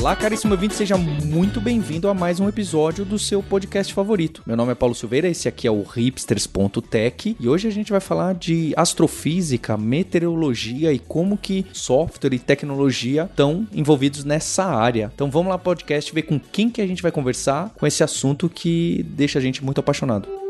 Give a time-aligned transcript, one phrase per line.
[0.00, 4.42] Olá, caríssimo ouvinte, seja muito bem-vindo a mais um episódio do seu podcast favorito.
[4.46, 8.00] Meu nome é Paulo Silveira, esse aqui é o hipsters.tech e hoje a gente vai
[8.00, 15.12] falar de astrofísica, meteorologia e como que software e tecnologia estão envolvidos nessa área.
[15.14, 18.48] Então vamos lá, podcast, ver com quem que a gente vai conversar com esse assunto
[18.48, 20.49] que deixa a gente muito apaixonado.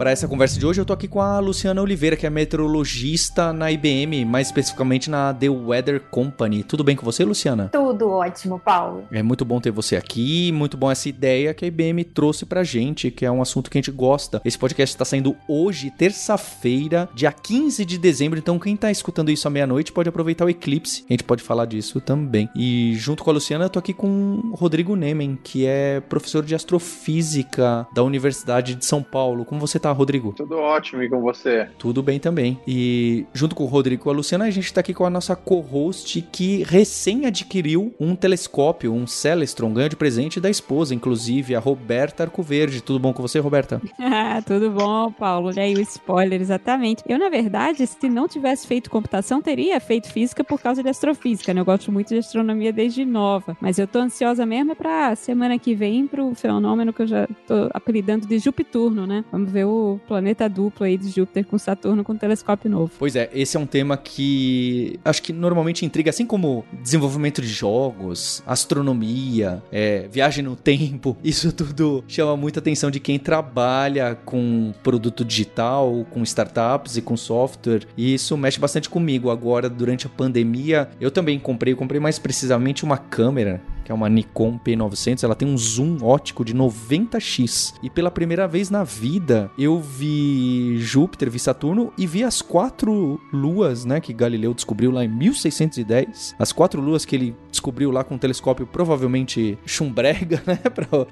[0.00, 3.52] Para essa conversa de hoje, eu tô aqui com a Luciana Oliveira, que é meteorologista
[3.52, 6.64] na IBM, mais especificamente na The Weather Company.
[6.64, 7.68] Tudo bem com você, Luciana?
[7.70, 9.04] Tudo ótimo, Paulo.
[9.12, 12.64] É muito bom ter você aqui, muito bom essa ideia que a IBM trouxe pra
[12.64, 14.40] gente, que é um assunto que a gente gosta.
[14.42, 19.46] Esse podcast está saindo hoje, terça-feira, dia 15 de dezembro, então quem tá escutando isso
[19.48, 21.04] à meia-noite pode aproveitar o eclipse.
[21.10, 22.48] A gente pode falar disso também.
[22.56, 26.42] E junto com a Luciana, eu tô aqui com o Rodrigo Nemen, que é professor
[26.42, 29.44] de astrofísica da Universidade de São Paulo.
[29.44, 30.32] Como você tá tá, Rodrigo?
[30.32, 31.68] Tudo ótimo, e com você?
[31.78, 32.58] Tudo bem também.
[32.66, 35.10] E junto com o Rodrigo e com a Luciana, a gente tá aqui com a
[35.10, 41.54] nossa co-host que recém adquiriu um telescópio, um Celestron, ganho de presente da esposa, inclusive,
[41.54, 42.82] a Roberta Arcoverde.
[42.82, 43.80] Tudo bom com você, Roberta?
[44.12, 45.52] Ah, tudo bom, Paulo.
[45.52, 47.02] E aí o spoiler, exatamente.
[47.06, 51.54] Eu, na verdade, se não tivesse feito computação, teria feito física por causa de astrofísica,
[51.54, 51.60] né?
[51.60, 53.56] Eu gosto muito de astronomia desde nova.
[53.60, 57.70] Mas eu tô ansiosa mesmo pra semana que vem pro fenômeno que eu já tô
[57.72, 59.24] apelidando de Jupiturno, né?
[59.30, 62.92] Vamos ver o planeta duplo aí de Júpiter com Saturno com um telescópio novo.
[62.98, 67.48] Pois é, esse é um tema que acho que normalmente intriga, assim como desenvolvimento de
[67.48, 74.72] jogos, astronomia, é, viagem no tempo, isso tudo chama muita atenção de quem trabalha com
[74.82, 79.30] produto digital, com startups e com software, e isso mexe bastante comigo.
[79.30, 83.60] Agora, durante a pandemia, eu também comprei, comprei mais precisamente uma câmera
[83.90, 87.74] que é uma Nikon P900, ela tem um zoom ótico de 90x.
[87.82, 93.20] E pela primeira vez na vida, eu vi Júpiter, vi Saturno e vi as quatro
[93.32, 96.36] luas, né, que Galileu descobriu lá em 1610.
[96.38, 100.60] As quatro luas que ele descobriu lá com um telescópio provavelmente chumbrega, né,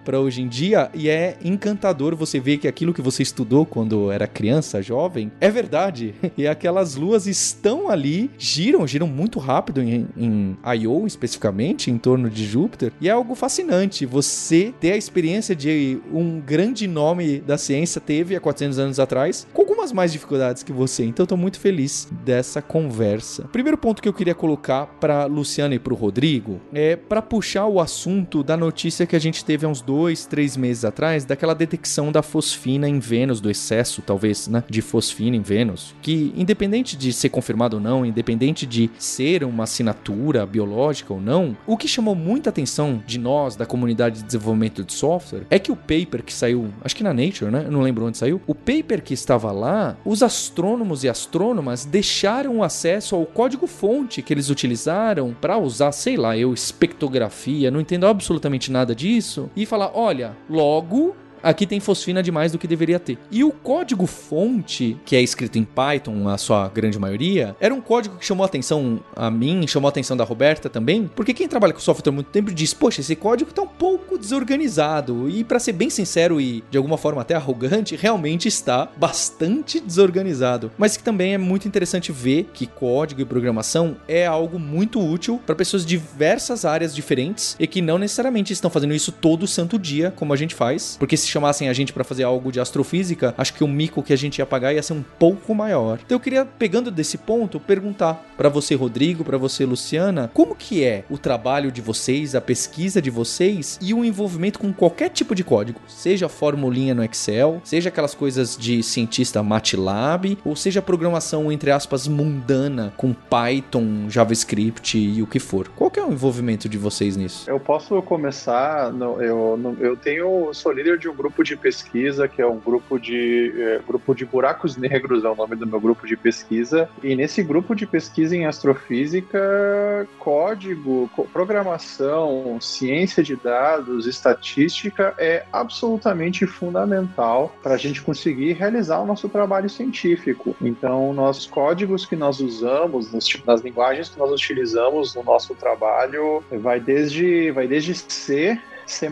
[0.04, 0.88] para hoje em dia.
[0.94, 5.50] E é encantador você ver que aquilo que você estudou quando era criança, jovem, é
[5.50, 6.14] verdade.
[6.36, 11.04] E aquelas luas estão ali, giram, giram muito rápido em, em I.O.
[11.04, 12.92] especificamente, em torno de Júpiter Júpiter.
[13.00, 18.36] E é algo fascinante você ter a experiência de um grande nome da ciência teve
[18.36, 21.04] há 400 anos atrás, com algumas mais dificuldades que você.
[21.04, 23.44] Então tô muito feliz dessa conversa.
[23.50, 27.66] Primeiro ponto que eu queria colocar para Luciana e para o Rodrigo é para puxar
[27.66, 31.54] o assunto da notícia que a gente teve há uns dois, três meses atrás, daquela
[31.54, 36.96] detecção da fosfina em Vênus, do excesso, talvez, né, de fosfina em Vênus, que independente
[36.96, 41.88] de ser confirmado ou não, independente de ser uma assinatura biológica ou não, o que
[41.88, 46.22] chamou muita atenção de nós, da comunidade de desenvolvimento de software, é que o paper
[46.22, 47.64] que saiu, acho que na Nature, né?
[47.66, 48.40] Eu não lembro onde saiu.
[48.46, 54.50] O paper que estava lá, os astrônomos e astrônomas deixaram acesso ao código-fonte que eles
[54.50, 60.36] utilizaram para usar, sei lá, eu, espectrografia, não entendo absolutamente nada disso, e falar: olha,
[60.48, 63.18] logo aqui tem fosfina demais do que deveria ter.
[63.30, 67.80] E o código fonte, que é escrito em Python, a sua grande maioria, era um
[67.80, 71.48] código que chamou a atenção a mim, chamou a atenção da Roberta também, porque quem
[71.48, 75.28] trabalha com software há muito tempo diz, poxa, esse código tá um pouco desorganizado.
[75.28, 80.70] E para ser bem sincero e de alguma forma até arrogante, realmente está bastante desorganizado.
[80.78, 85.40] Mas que também é muito interessante ver que código e programação é algo muito útil
[85.44, 89.78] para pessoas de diversas áreas diferentes e que não necessariamente estão fazendo isso todo santo
[89.78, 93.34] dia, como a gente faz, porque se chamassem a gente para fazer algo de astrofísica,
[93.36, 95.98] acho que o mico que a gente ia pagar ia ser um pouco maior.
[96.04, 100.84] Então eu queria, pegando desse ponto, perguntar para você, Rodrigo, para você, Luciana, como que
[100.84, 105.34] é o trabalho de vocês, a pesquisa de vocês e o envolvimento com qualquer tipo
[105.34, 111.50] de código, seja formulinha no Excel, seja aquelas coisas de cientista MATLAB, ou seja programação
[111.50, 115.68] entre aspas mundana com Python, JavaScript e o que for.
[115.68, 117.48] Qual que é o envolvimento de vocês nisso?
[117.48, 122.28] Eu posso começar, no, eu, no, eu tenho, sou líder de um grupo de pesquisa,
[122.28, 125.80] que é um grupo de é, grupo de buracos negros, é o nome do meu
[125.80, 126.88] grupo de pesquisa.
[127.02, 136.46] E nesse grupo de pesquisa em astrofísica, código, programação, ciência de dados, estatística é absolutamente
[136.46, 140.56] fundamental para a gente conseguir realizar o nosso trabalho científico.
[140.60, 143.12] Então, nossos códigos que nós usamos,
[143.44, 148.58] nas linguagens que nós utilizamos no nosso trabalho, vai desde, vai desde C
[148.90, 149.08] C++,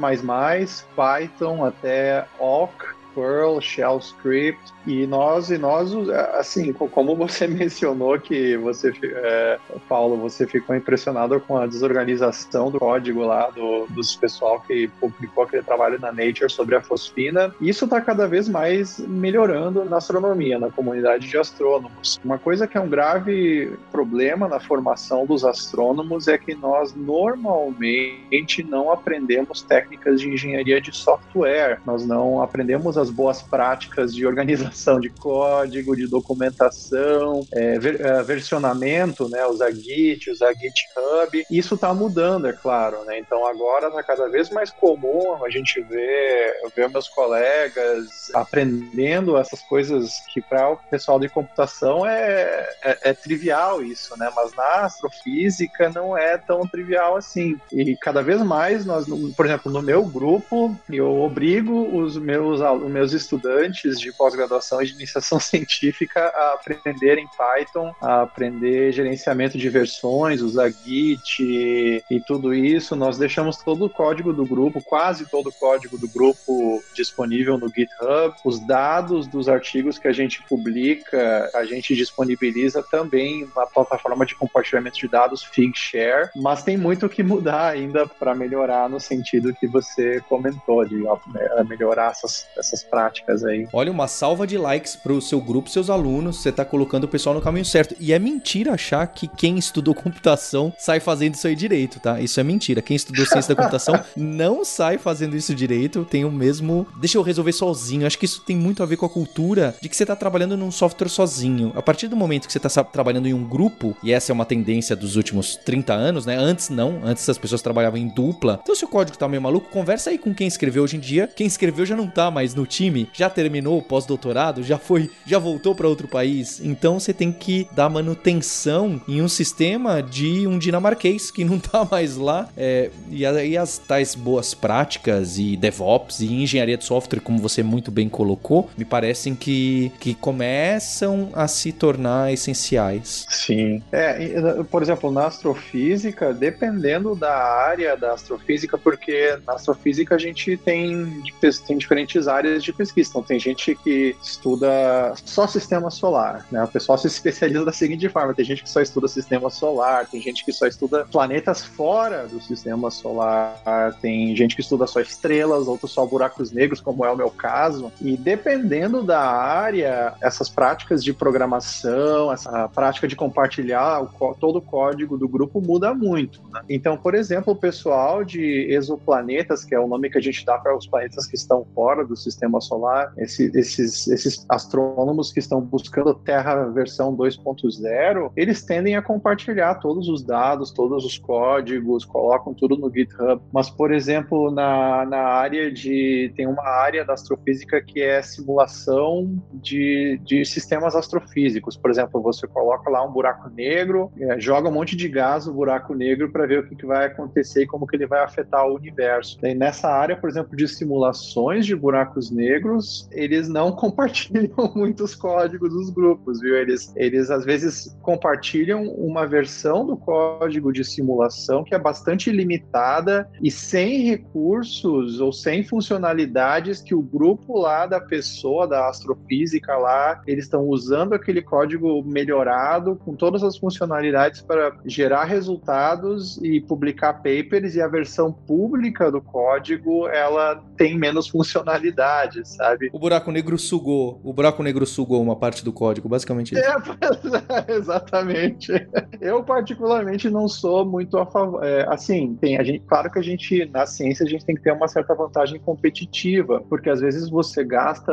[0.97, 5.93] Python até Awk, Perl, Shell Script, e nós, e nós,
[6.35, 12.79] assim, como você mencionou que você, é, Paulo, você ficou impressionado com a desorganização do
[12.79, 17.85] código lá do, dos pessoal que publicou aquele trabalho na Nature sobre a fosfina, isso
[17.85, 22.21] está cada vez mais melhorando na astronomia, na comunidade de astrônomos.
[22.25, 28.63] Uma coisa que é um grave problema na formação dos astrônomos é que nós normalmente
[28.63, 34.76] não aprendemos técnicas de engenharia de software, nós não aprendemos as boas práticas de organização
[35.01, 41.45] de código, de documentação, é, ver, é, versionamento, né, usar Git, usar GitHub.
[41.51, 43.19] Isso está mudando, é claro, né?
[43.19, 49.61] Então agora está cada vez mais comum a gente ver, ver meus colegas aprendendo essas
[49.63, 54.31] coisas que para o pessoal de computação é, é, é trivial isso, né?
[54.35, 57.59] Mas na astrofísica não é tão trivial assim.
[57.73, 59.07] E cada vez mais nós,
[59.37, 64.87] por exemplo, no meu grupo, eu obrigo os meus, os meus estudantes de pós-graduação e
[64.87, 72.55] de iniciação científica a aprenderem Python, a aprender gerenciamento de versões, usar Git e tudo
[72.55, 72.97] isso.
[72.97, 77.69] Nós deixamos todo o código do grupo, quase todo o código do grupo disponível no
[77.69, 78.35] GitHub.
[78.45, 84.35] Os dados dos artigos que a gente publica, a gente disponibiliza também na plataforma de
[84.35, 89.67] compartilhamento de dados Figshare, mas tem muito que mudar ainda para melhorar no sentido que
[89.67, 93.69] você comentou, de né, melhorar essas, essas práticas aí.
[93.73, 97.09] Olha, uma salva de likes para o seu grupo, seus alunos, você está colocando o
[97.09, 97.95] pessoal no caminho certo.
[97.99, 102.21] E é mentira achar que quem estudou computação sai fazendo isso aí direito, tá?
[102.21, 102.83] Isso é mentira.
[102.83, 106.87] Quem estudou ciência da computação não sai fazendo isso direito, tem o mesmo.
[107.01, 108.07] Deixa eu resolver sozinho.
[108.07, 110.57] Acho que isso tem muito a ver com a cultura de que você está trabalhando
[110.57, 111.73] num software sozinho.
[111.75, 114.45] A partir do momento que você está trabalhando em um grupo, e essa é uma
[114.45, 116.37] tendência dos últimos 30 anos, né?
[116.37, 118.61] Antes não, antes as pessoas trabalhavam em dupla.
[118.63, 121.29] Então, se o código tá meio maluco, conversa aí com quem escreveu hoje em dia.
[121.35, 125.39] Quem escreveu já não tá mais no time, já terminou o pós-doutorado, já foi, já
[125.39, 126.61] voltou para outro país.
[126.63, 131.87] Então, você tem que dar manutenção em um sistema de um dinamarquês que não tá
[131.91, 132.49] mais lá.
[132.57, 137.63] É, e aí as tais boas práticas e DevOps e engenharia de software, como você
[137.63, 143.27] muito bem colocou, me parecem que, que começam a se tornar essenciais.
[143.29, 143.83] Sim.
[143.93, 150.57] É, por exemplo, na astrofísica, dependendo da área da astrofísica, porque na astrofísica a gente
[150.57, 151.23] tem,
[151.67, 153.11] tem diferentes áreas de pesquisa.
[153.11, 156.63] Então, tem gente que estuda só sistema solar, né?
[156.65, 160.21] O pessoal se especializa da seguinte forma: tem gente que só estuda sistema solar, tem
[160.21, 165.69] gente que só estuda planetas fora do sistema solar, tem gente que estuda só estrelas,
[165.69, 167.93] outros só buracos negros, como é o meu caso.
[168.01, 174.63] E dependendo da área, essas práticas de programação, essa prática de compartilhar o, todo o
[174.63, 176.41] código do grupo muda muito.
[176.51, 176.63] Né?
[176.69, 180.59] Então, por exemplo, o pessoal de exoplanetas, que é o nome que a gente dá
[180.59, 185.61] para os planetas que estão fora do sistema solar, esse, esses, esses astrônomos que estão
[185.61, 192.55] buscando Terra versão 2.0, eles tendem a compartilhar todos os dados, todos os códigos, colocam
[192.55, 193.41] tudo no GitHub.
[193.53, 196.33] Mas, por exemplo, na, na área de.
[196.35, 201.77] tem uma área da astrofísica que é simulação de, de sistemas astrofísicos.
[201.77, 205.53] Por exemplo, você coloca lá um buraco negro, é, joga um monte de gás no
[205.53, 208.67] buraco negro para ver o que, que vai acontecer e como que ele vai afetar
[208.67, 209.39] o universo.
[209.45, 214.06] E nessa área, por exemplo, de simulações de buracos negros, eles não compartilham
[214.75, 216.57] muitos códigos dos grupos, viu?
[216.57, 223.29] Eles, eles às vezes compartilham uma versão do código de simulação que é bastante limitada
[223.43, 230.23] e sem recursos ou sem funcionalidades que o grupo lá da pessoa, da astrofísica lá,
[230.27, 237.15] eles estão usando aquele código melhorado com todas as funcionalidades para gerar resultados e publicar
[237.15, 242.91] papers e a versão pública do código ela tem menos funcionalidades, sabe?
[242.93, 246.63] O buraco negro sugou, o buraco negro sugou uma parte do código, basicamente isso.
[246.65, 248.73] É, exatamente.
[249.21, 253.23] Eu particularmente não sou muito a favor, é, assim, tem a gente, claro que a
[253.23, 257.29] gente na ciência a gente tem que ter uma certa vantagem competitiva, porque às vezes
[257.29, 258.13] você gasta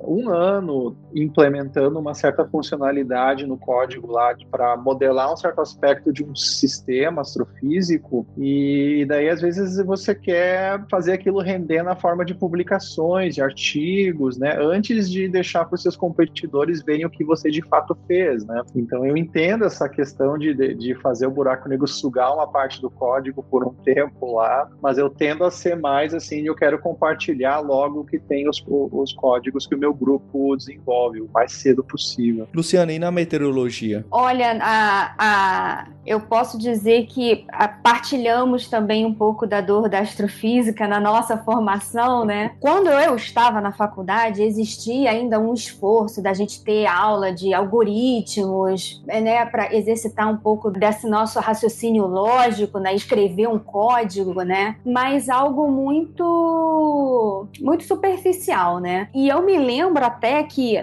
[0.00, 6.24] um ano implementando uma certa funcionalidade no código lá para modelar um certo aspecto de
[6.24, 12.34] um sistema astrofísico e daí às vezes você quer fazer aquilo render na forma de
[12.34, 17.50] publicações, de artigos, né, antes de deixar para os seus competidores verem o que você
[17.50, 18.62] de fato fez, né?
[18.74, 22.80] Então eu entendo essa questão de, de, de fazer o buraco negro sugar uma parte
[22.80, 26.78] do código por um tempo lá, mas eu tendo a ser mais assim, eu quero
[26.78, 31.84] compartilhar logo que tem os, os códigos que o meu grupo desenvolve o mais cedo
[31.84, 32.48] possível.
[32.52, 34.04] Luciana, e na meteorologia?
[34.10, 37.46] Olha, a, a, eu posso dizer que
[37.82, 42.52] partilhamos também um pouco da dor da astrofísica na nossa formação, né?
[42.60, 49.02] Quando eu estava na faculdade, existia ainda um esforço da gente ter aula de algoritmos,
[49.06, 55.28] né, para exercitar um pouco desse nosso raciocínio lógico, né, escrever um código, né, mas
[55.28, 59.08] algo muito muito superficial, né?
[59.14, 60.76] E eu me lembro até que,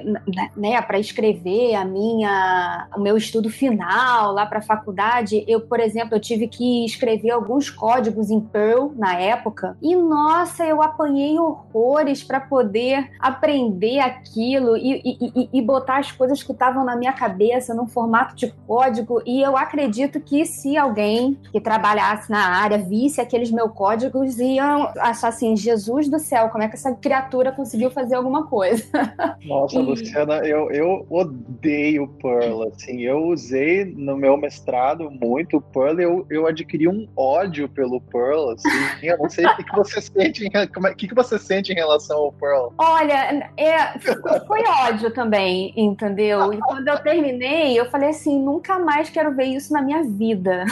[0.55, 5.79] né, para escrever a minha o meu estudo final lá para a faculdade, eu, por
[5.79, 9.77] exemplo, eu tive que escrever alguns códigos em Perl na época.
[9.81, 16.43] E nossa, eu apanhei horrores para poder aprender aquilo e, e, e, botar as coisas
[16.43, 19.21] que estavam na minha cabeça num formato de código.
[19.25, 24.91] E eu acredito que se alguém que trabalhasse na área visse aqueles meus códigos, iam
[24.97, 28.83] achar assim: Jesus do céu, como é que essa criatura conseguiu fazer alguma coisa?
[29.45, 29.79] Nossa, e...
[29.79, 32.63] Luciana, eu, eu odeio Perl.
[32.63, 35.99] Assim, eu usei no meu mestrado muito Perl.
[35.99, 38.51] Eu, eu adquiri um ódio pelo Perl.
[38.51, 38.69] Assim,
[39.03, 42.17] eu não sei o que, que você sente, é, que, que você sente em relação
[42.17, 42.69] ao Pearl?
[42.77, 43.97] Olha, é,
[44.47, 46.53] foi ódio também, entendeu?
[46.53, 50.65] E quando eu terminei, eu falei assim, nunca mais quero ver isso na minha vida.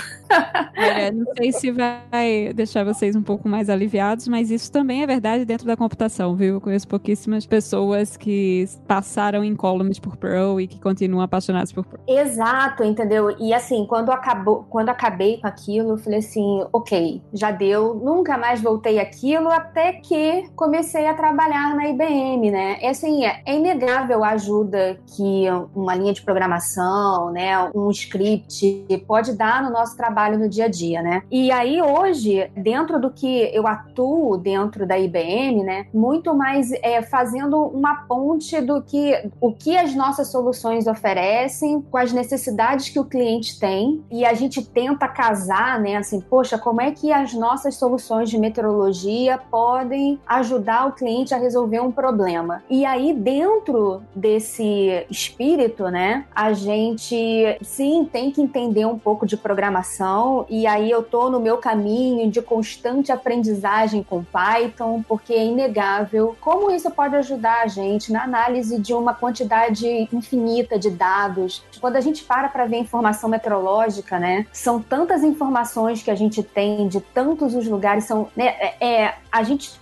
[0.77, 5.07] Olha, não sei se vai deixar vocês um pouco mais aliviados, mas isso também é
[5.07, 6.55] verdade dentro da computação, viu?
[6.55, 11.85] Eu conheço pouquíssimas pessoas que passaram em columns por Perl e que continuam apaixonadas por
[11.85, 12.01] Perl.
[12.07, 13.35] Exato, entendeu?
[13.39, 18.37] E assim, quando acabou, quando acabei com aquilo, eu falei assim, ok, já deu, nunca
[18.37, 22.79] mais voltei aquilo até que comecei a trabalhar na IBM, né?
[22.81, 25.45] E assim, é, é inegável a ajuda que
[25.75, 30.67] uma linha de programação, né, um script pode dar no nosso trabalho no dia a
[30.67, 31.23] dia, né?
[31.31, 37.01] E aí hoje, dentro do que eu atuo dentro da IBM, né, muito mais é,
[37.01, 42.99] fazendo uma ponte do que o que as nossas soluções oferecem com as necessidades que
[42.99, 47.33] o cliente tem e a gente tenta casar, né, assim, poxa, como é que as
[47.33, 52.63] nossas soluções de meteorologia podem ajudar o cliente a resolver um problema.
[52.69, 59.37] E aí, dentro desse espírito, né, a gente sim tem que entender um pouco de
[59.37, 60.08] programação.
[60.49, 66.35] E aí eu tô no meu caminho de constante aprendizagem com Python, porque é inegável
[66.39, 71.63] como isso pode ajudar a gente na análise de uma quantidade infinita de dados.
[71.79, 76.43] Quando a gente para para ver informação meteorológica, né, são tantas informações que a gente
[76.43, 79.79] tem de tantos os lugares, são, né, é, é a gente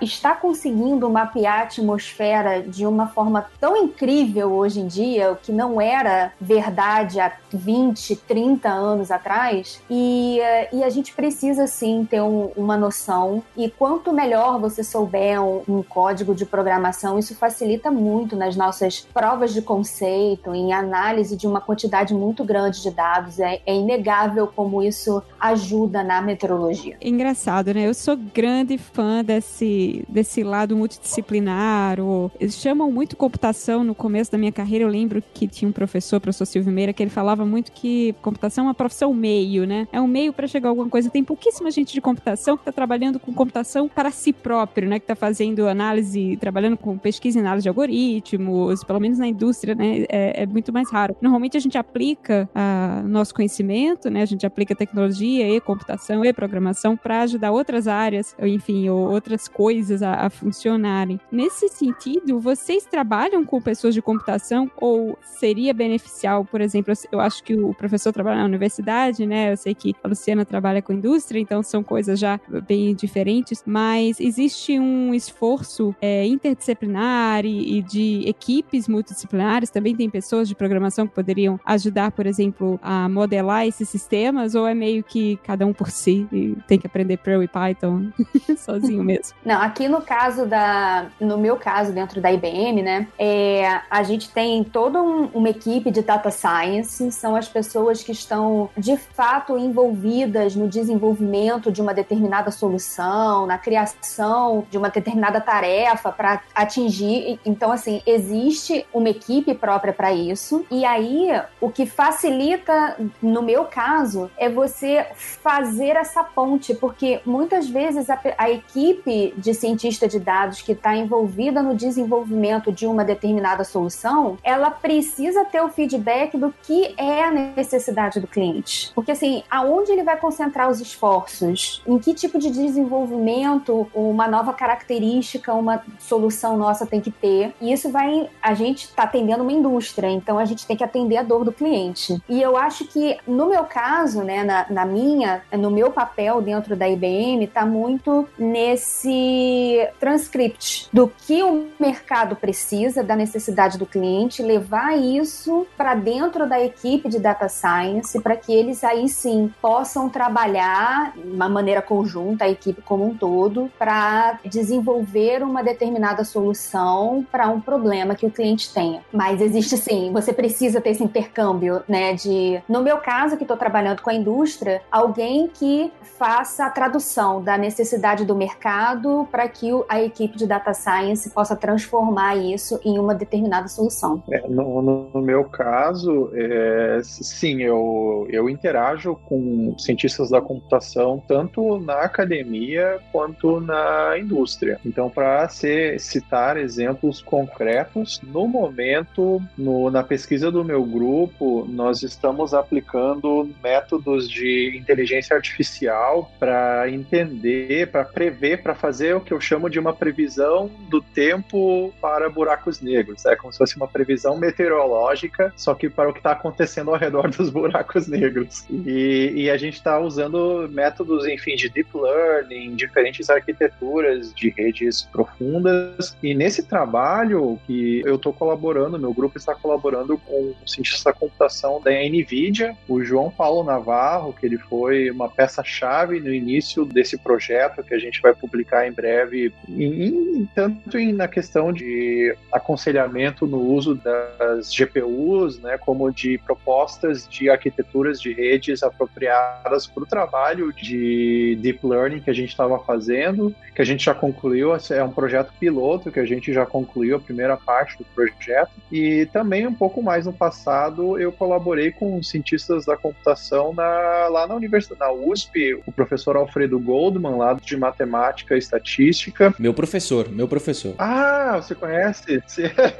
[0.00, 5.52] está conseguindo mapear a atmosfera de uma forma tão incrível hoje em dia, o que
[5.52, 10.38] não era verdade há 20, 30 anos atrás, e,
[10.72, 13.42] e a gente precisa sim ter um, uma noção.
[13.56, 19.00] E quanto melhor você souber um, um, código de programação, isso facilita muito nas nossas
[19.00, 23.38] provas de conceito, em análise de uma quantidade muito grande de dados.
[23.38, 26.96] É, é inegável como isso ajuda na meteorologia.
[27.00, 27.86] Engraçado, né?
[27.86, 32.00] Eu sou grande fã da desse, desse lado multidisciplinar.
[32.00, 34.84] Ou, eles chamam muito computação no começo da minha carreira.
[34.84, 38.64] Eu lembro que tinha um professor, professor Silvio Meira, que ele falava muito que computação
[38.64, 39.86] é uma profissão meio, né?
[39.92, 41.10] É um meio para chegar a alguma coisa.
[41.10, 44.98] Tem pouquíssima gente de computação que está trabalhando com computação para si próprio, né?
[44.98, 49.74] Que está fazendo análise, trabalhando com pesquisa e análise de algoritmos, pelo menos na indústria,
[49.74, 50.04] né?
[50.08, 51.16] É, é muito mais raro.
[51.20, 54.22] Normalmente a gente aplica a, nosso conhecimento, né?
[54.22, 59.48] A gente aplica tecnologia e computação e programação para ajudar outras áreas, enfim, ou outras
[59.48, 61.20] coisas a, a, funcionarem.
[61.30, 67.42] Nesse sentido, vocês trabalham com pessoas de computação ou seria beneficial, por exemplo, eu acho
[67.42, 69.52] que o professor trabalha na universidade, né?
[69.52, 74.20] Eu sei que a Luciana trabalha com indústria, então são coisas já bem diferentes, mas
[74.20, 81.06] existe um esforço é, interdisciplinar e, e de equipes multidisciplinares, também tem pessoas de programação
[81.06, 85.72] que poderiam ajudar, por exemplo, a modelar esses sistemas, ou é meio que cada um
[85.72, 88.10] por si e tem que aprender Perl e Python
[88.56, 89.15] sozinho mesmo?
[89.16, 89.36] Mesmo.
[89.44, 91.06] Não, aqui no caso da.
[91.20, 93.08] No meu caso, dentro da IBM, né?
[93.18, 98.12] É, a gente tem toda um, uma equipe de data science, são as pessoas que
[98.12, 105.40] estão de fato envolvidas no desenvolvimento de uma determinada solução, na criação de uma determinada
[105.40, 107.38] tarefa para atingir.
[107.44, 110.64] Então, assim, existe uma equipe própria para isso.
[110.70, 111.28] E aí,
[111.60, 118.18] o que facilita, no meu caso, é você fazer essa ponte, porque muitas vezes a,
[118.38, 123.64] a equipe equipe de cientista de dados que está envolvida no desenvolvimento de uma determinada
[123.64, 128.92] solução, ela precisa ter o feedback do que é a necessidade do cliente.
[128.94, 131.82] Porque assim, aonde ele vai concentrar os esforços?
[131.86, 137.54] Em que tipo de desenvolvimento uma nova característica, uma solução nossa tem que ter?
[137.60, 138.28] E isso vai.
[138.42, 141.52] A gente está atendendo uma indústria, então a gente tem que atender a dor do
[141.52, 142.20] cliente.
[142.28, 146.74] E eu acho que, no meu caso, né, na, na minha, no meu papel dentro
[146.74, 153.84] da IBM, está muito nesse esse transcript do que o mercado precisa, da necessidade do
[153.84, 159.52] cliente, levar isso para dentro da equipe de data science para que eles aí sim
[159.60, 166.24] possam trabalhar de uma maneira conjunta, a equipe como um todo, para desenvolver uma determinada
[166.24, 169.02] solução para um problema que o cliente tenha.
[169.12, 172.14] Mas existe sim, você precisa ter esse intercâmbio, né?
[172.14, 177.42] De, no meu caso, que estou trabalhando com a indústria, alguém que faça a tradução
[177.42, 178.85] da necessidade do mercado
[179.30, 184.22] para que a equipe de data science possa transformar isso em uma determinada solução.
[184.30, 191.78] É, no, no, meu caso, é, sim, eu, eu interajo com cientistas da computação tanto
[191.80, 194.78] na academia quanto na indústria.
[194.84, 202.54] Então, para citar exemplos concretos, no momento, no, na pesquisa do meu grupo, nós estamos
[202.54, 209.68] aplicando métodos de inteligência artificial para entender, para prever, para fazer o que eu chamo
[209.68, 213.24] de uma previsão do tempo para buracos negros.
[213.26, 216.96] É como se fosse uma previsão meteorológica, só que para o que está acontecendo ao
[216.96, 218.64] redor dos buracos negros.
[218.70, 225.02] E, e a gente está usando métodos, enfim, de deep learning, diferentes arquiteturas de redes
[225.02, 226.16] profundas.
[226.22, 231.18] E nesse trabalho que eu estou colaborando, meu grupo está colaborando com um cientista da
[231.18, 237.18] computação da NVIDIA, o João Paulo Navarro, que ele foi uma peça-chave no início desse
[237.18, 243.46] projeto que a gente vai publicar em breve, em, tanto em, na questão de aconselhamento
[243.46, 250.06] no uso das GPUs, né, como de propostas de arquiteturas de redes apropriadas para o
[250.06, 255.04] trabalho de deep learning que a gente estava fazendo, que a gente já concluiu, é
[255.04, 259.66] um projeto piloto que a gente já concluiu a primeira parte do projeto, e também
[259.66, 265.00] um pouco mais no passado eu colaborei com cientistas da computação na, lá na universidade,
[265.00, 269.54] na USP, o professor Alfredo Goldman, lá de matemática e estatística.
[269.58, 270.94] Meu professor, meu professor.
[270.98, 272.42] Ah, você conhece?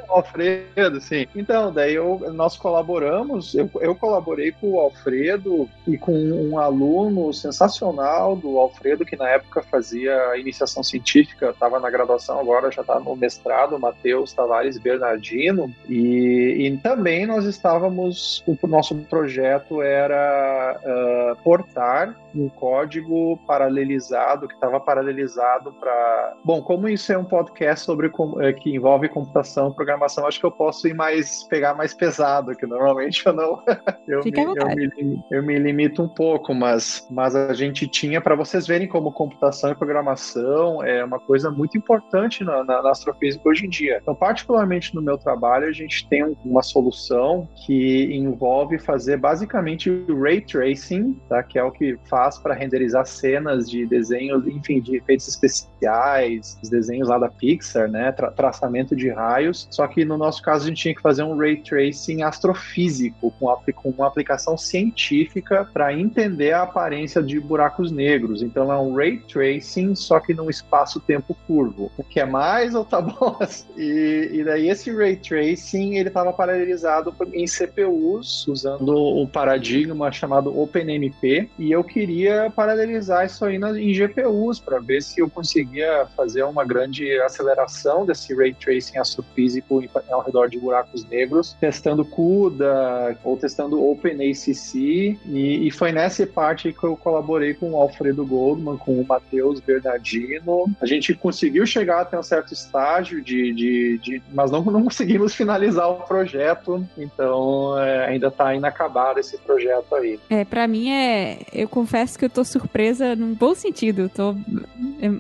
[0.09, 1.27] Alfredo, sim.
[1.35, 7.33] Então, daí eu, nós colaboramos, eu, eu colaborei com o Alfredo e com um aluno
[7.33, 12.99] sensacional do Alfredo, que na época fazia iniciação científica, estava na graduação, agora já está
[12.99, 21.37] no mestrado, Matheus Tavares Bernardino, e, e, também nós estávamos, o nosso projeto era uh,
[21.43, 25.36] portar um código paralelizado, que estava paralelizado
[25.73, 26.37] para.
[26.45, 30.51] Bom, como isso é um podcast sobre é, que envolve computação, programação, acho que eu
[30.51, 33.63] posso ir mais pegar mais pesado, que normalmente eu não.
[34.07, 38.35] eu, me, eu, me, eu me limito um pouco, mas, mas a gente tinha, para
[38.35, 43.49] vocês verem como computação e programação é uma coisa muito importante na, na, na astrofísica
[43.49, 43.99] hoje em dia.
[44.03, 50.41] Então, particularmente no meu trabalho, a gente tem uma solução que envolve fazer basicamente ray
[50.41, 51.43] tracing, tá?
[51.43, 56.69] que é o que faz para renderizar cenas de desenhos, enfim, de efeitos especiais, os
[56.69, 58.13] desenhos lá da Pixar, né?
[58.13, 59.67] Tra traçamento de raios.
[59.71, 63.47] Só que no nosso caso a gente tinha que fazer um ray tracing astrofísico, com,
[63.75, 68.43] com uma aplicação científica para entender a aparência de buracos negros.
[68.43, 71.91] Então é um ray tracing, só que num espaço-tempo curvo.
[71.97, 73.39] O que é mais ou tá bom?
[73.77, 80.59] e, e daí esse ray tracing ele estava paralelizado em CPUs, usando o paradigma chamado
[80.59, 86.43] OpenMP, e eu queria paralelizar isso aí em GPUs para ver se eu conseguia fazer
[86.45, 93.37] uma grande aceleração desse ray tracing astrofísico ao redor de buracos negros, testando CUDA ou
[93.37, 99.01] testando OpenACC, e, e foi nessa parte que eu colaborei com o Alfredo Goldman, com
[99.01, 100.67] o Matheus Bernardino.
[100.81, 105.35] A gente conseguiu chegar até um certo estágio de, de, de mas não, não conseguimos
[105.35, 110.19] finalizar o projeto, então é, ainda está inacabado esse projeto aí.
[110.31, 114.35] É, para mim é, eu confesso que eu tô surpresa num bom sentido, eu tô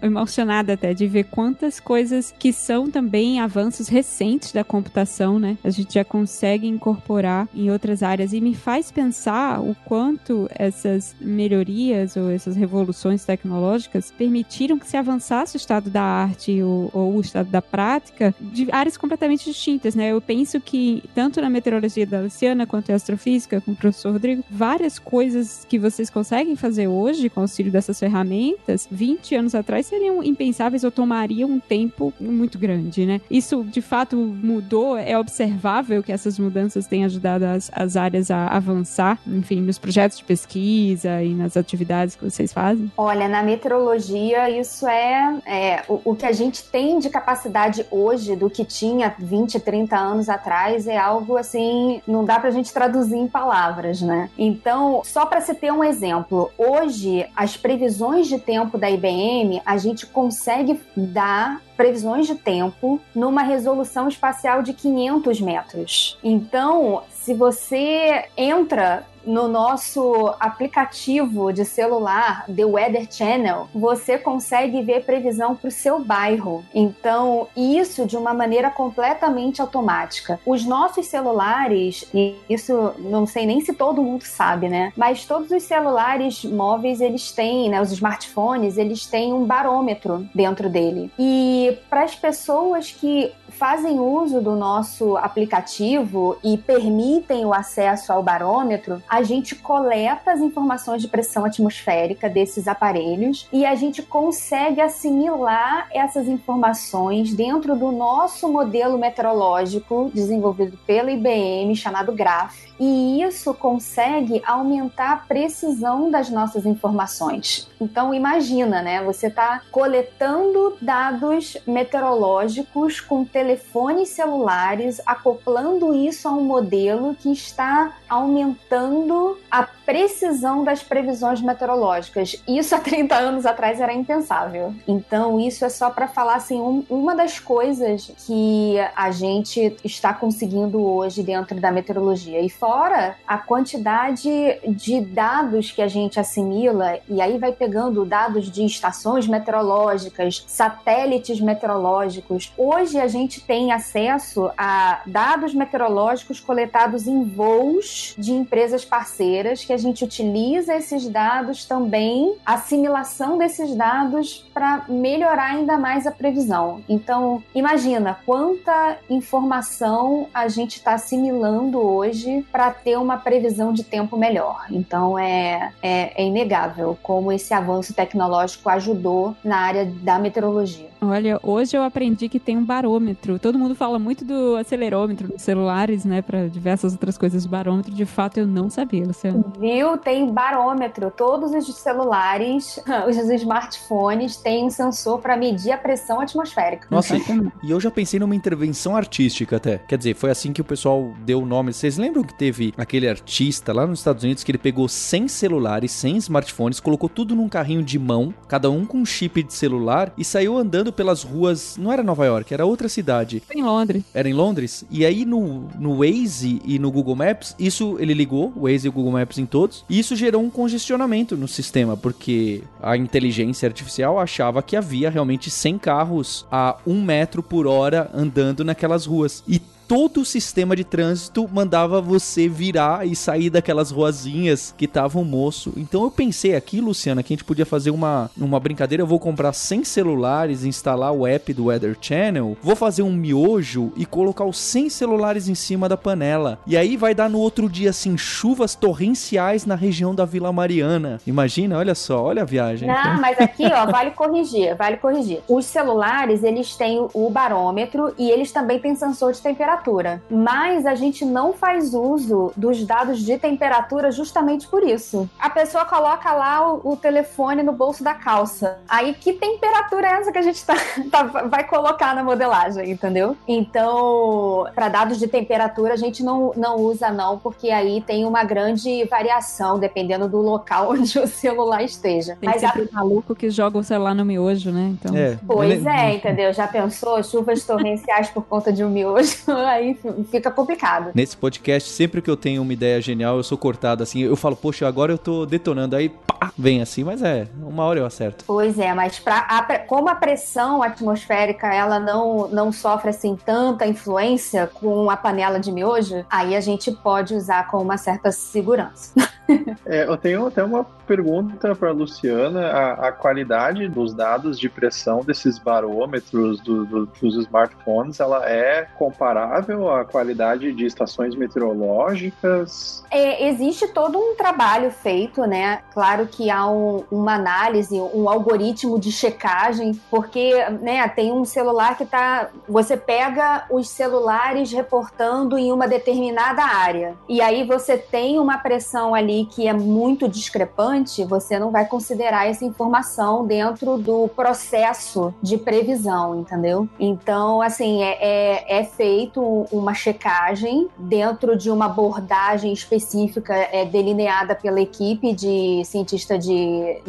[0.02, 5.58] emocionada até de ver quantas coisas que são também avanços recentes da computação, né?
[5.62, 11.14] A gente já consegue incorporar em outras áreas e me faz pensar o quanto essas
[11.20, 17.16] melhorias ou essas revoluções tecnológicas permitiram que se avançasse o estado da arte ou, ou
[17.16, 20.10] o estado da prática de áreas completamente distintas, né?
[20.12, 24.42] Eu penso que tanto na meteorologia da Luciana quanto em astrofísica com o professor Rodrigo,
[24.50, 29.65] várias coisas que vocês conseguem fazer hoje com o auxílio dessas ferramentas, 20 anos atrás
[29.86, 33.20] seriam impensáveis ou tomariam um tempo muito grande, né?
[33.30, 38.46] Isso de fato mudou, é observável que essas mudanças têm ajudado as, as áreas a
[38.46, 42.90] avançar, enfim, nos projetos de pesquisa e nas atividades que vocês fazem?
[42.96, 48.36] Olha, na meteorologia, isso é, é o, o, que a gente tem de capacidade hoje
[48.36, 53.16] do que tinha 20, 30 anos atrás é algo assim, não dá pra gente traduzir
[53.16, 54.30] em palavras, né?
[54.38, 59.76] Então, só para se ter um exemplo, hoje as previsões de tempo da IBM A
[59.76, 66.18] gente consegue dar previsões de tempo numa resolução espacial de 500 metros.
[66.22, 75.04] Então, se você entra no nosso aplicativo de celular, The Weather Channel, você consegue ver
[75.04, 76.64] previsão para o seu bairro.
[76.74, 80.38] Então, isso de uma maneira completamente automática.
[80.46, 84.92] Os nossos celulares, e isso não sei nem se todo mundo sabe, né?
[84.96, 87.80] Mas todos os celulares móveis, eles têm, né?
[87.80, 91.10] Os smartphones, eles têm um barômetro dentro dele.
[91.18, 98.22] E para as pessoas que fazem uso do nosso aplicativo e permitem o acesso ao
[98.22, 104.78] barômetro, a gente coleta as informações de pressão atmosférica desses aparelhos e a gente consegue
[104.78, 112.66] assimilar essas informações dentro do nosso modelo meteorológico desenvolvido pela IBM chamado GRAPH.
[112.78, 117.70] E isso consegue aumentar a precisão das nossas informações.
[117.80, 119.02] Então imagina, né?
[119.02, 127.96] Você está coletando dados meteorológicos com telefones celulares, acoplando isso a um modelo que está
[128.08, 129.05] aumentando
[129.50, 132.42] a precisão das previsões meteorológicas.
[132.46, 134.74] Isso há 30 anos atrás era impensável.
[134.86, 140.12] Então, isso é só para falar assim, um, uma das coisas que a gente está
[140.12, 142.40] conseguindo hoje dentro da meteorologia.
[142.40, 144.30] E fora a quantidade
[144.66, 151.40] de dados que a gente assimila, e aí vai pegando dados de estações meteorológicas, satélites
[151.40, 152.52] meteorológicos.
[152.56, 159.74] Hoje a gente tem acesso a dados meteorológicos coletados em voos de empresas parceiras que
[159.74, 166.82] a gente utiliza esses dados também, assimilação desses dados para melhorar ainda mais a previsão.
[166.88, 174.16] Então, imagina quanta informação a gente está assimilando hoje para ter uma previsão de tempo
[174.16, 174.64] melhor.
[174.70, 180.88] Então, é, é, é inegável como esse avanço tecnológico ajudou na área da meteorologia.
[181.02, 183.38] Olha, hoje eu aprendi que tem um barômetro.
[183.38, 187.44] Todo mundo fala muito do acelerômetro nos celulares, né, para diversas outras coisas.
[187.44, 189.52] Barômetro, de fato, eu não sabia, Luciano.
[189.58, 189.96] Viu?
[189.98, 191.10] Tem barômetro.
[191.10, 196.86] Todos os celulares, os smartphones têm um sensor para medir a pressão atmosférica.
[196.90, 199.78] Nossa, e eu já pensei numa intervenção artística até.
[199.78, 201.72] Quer dizer, foi assim que o pessoal deu o nome.
[201.72, 205.92] Vocês lembram que teve aquele artista lá nos Estados Unidos que ele pegou 100 celulares,
[205.92, 210.12] 100 smartphones, colocou tudo num carrinho de mão, cada um com um chip de celular
[210.16, 211.76] e saiu andando pelas ruas.
[211.76, 213.42] Não era Nova York, era outra cidade.
[213.46, 214.04] Foi em Londres.
[214.14, 214.84] Era em Londres.
[214.90, 218.88] E aí no, no Waze e no Google Maps, isso ele ligou, o Waze e
[218.88, 223.66] o Google Maps em todos, e isso gerou um congestionamento no sistema, porque a inteligência
[223.66, 229.42] artificial achava que havia realmente 100 carros a 1 metro por hora andando naquelas ruas.
[229.46, 235.18] E todo o sistema de trânsito mandava você virar e sair daquelas ruazinhas que tava
[235.18, 235.72] um moço.
[235.76, 239.02] Então eu pensei aqui, Luciana, que a gente podia fazer uma, uma brincadeira.
[239.02, 243.92] Eu vou comprar 100 celulares, instalar o app do Weather Channel, vou fazer um miojo
[243.96, 246.58] e colocar os 100 celulares em cima da panela.
[246.66, 251.20] E aí vai dar no outro dia, assim, chuvas torrenciais na região da Vila Mariana.
[251.26, 252.88] Imagina, olha só, olha a viagem.
[252.88, 255.40] Não, mas aqui, ó, vale corrigir, vale corrigir.
[255.48, 260.22] Os celulares, eles têm o barômetro e eles também têm sensor de temperatura temperatura.
[260.30, 265.28] Mas a gente não faz uso dos dados de temperatura justamente por isso.
[265.38, 268.78] A pessoa coloca lá o, o telefone no bolso da calça.
[268.88, 270.74] Aí que temperatura é essa que a gente tá,
[271.10, 273.36] tá vai colocar na modelagem, entendeu?
[273.46, 278.44] Então, para dados de temperatura a gente não, não usa não, porque aí tem uma
[278.44, 282.36] grande variação dependendo do local onde o celular esteja.
[282.40, 282.96] Tem Mas sempre a...
[282.96, 284.94] maluco que joga o celular no miojo, né?
[284.98, 285.16] Então...
[285.16, 285.38] É.
[285.46, 286.52] Pois é, entendeu?
[286.52, 287.22] Já pensou?
[287.22, 289.36] Chuvas torrenciais por conta de um miojo?
[289.66, 289.98] Aí
[290.30, 291.10] fica complicado.
[291.14, 294.22] Nesse podcast, sempre que eu tenho uma ideia genial, eu sou cortado assim.
[294.22, 295.96] Eu falo, poxa, agora eu tô detonando.
[295.96, 298.44] Aí, pá, vem assim, mas é, uma hora eu acerto.
[298.46, 303.86] Pois é, mas pra, a, como a pressão atmosférica ela não, não sofre assim tanta
[303.86, 309.12] influência com a panela de miojo, aí a gente pode usar com uma certa segurança.
[309.84, 315.20] É, eu tenho até uma pergunta para Luciana: a, a, qualidade dos dados de pressão
[315.24, 323.04] desses barômetros do, do, dos smartphones, ela é comparável à qualidade de estações meteorológicas?
[323.10, 325.80] É, existe todo um trabalho feito, né?
[325.92, 331.96] Claro que há um, uma análise, um algoritmo de checagem, porque né, tem um celular
[331.96, 332.48] que tá.
[332.68, 339.14] Você pega os celulares reportando em uma determinada área, e aí você tem uma pressão
[339.14, 345.56] ali que é muito discrepante, você não vai considerar essa informação dentro do processo de
[345.56, 346.88] previsão, entendeu?
[346.98, 349.40] Então, assim, é, é, é feito
[349.70, 357.00] uma checagem dentro de uma abordagem específica é, delineada pela equipe de cientista de,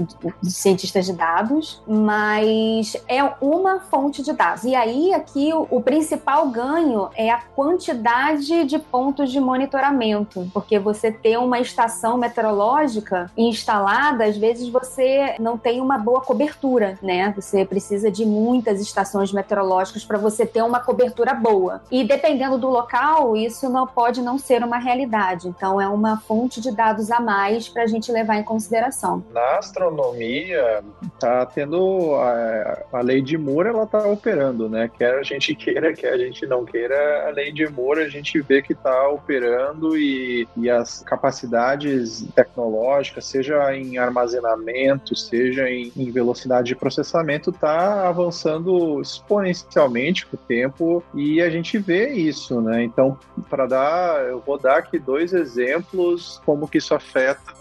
[0.42, 4.64] de cientistas de dados, mas é uma fonte de dados.
[4.64, 10.80] E aí, aqui, o, o principal ganho é a quantidade de pontos de monitoramento, porque
[10.80, 17.34] você ter uma estação meteorológica instalada, às vezes você não tem uma boa cobertura, né?
[17.36, 21.82] Você precisa de muitas estações meteorológicas para você ter uma cobertura boa.
[21.92, 25.48] E dependendo do local, isso não pode não ser uma realidade.
[25.48, 29.24] Então, é uma fonte de dados a mais para a gente levar em consideração.
[29.32, 30.84] Na astronomia,
[31.20, 34.90] tá tendo a, a lei de Moore, ela tá operando, né?
[34.98, 38.40] Quer a gente queira, quer a gente não queira, a lei de Moore a gente
[38.42, 46.12] vê que tá operando e, e as capacidades tecnológicas, seja em armazenamento, seja em, em
[46.12, 52.84] velocidade de processamento, tá avançando exponencialmente com o tempo e a gente vê isso, né?
[52.84, 53.18] Então,
[53.50, 57.54] para dar, eu vou dar aqui dois exemplos como que isso afeta,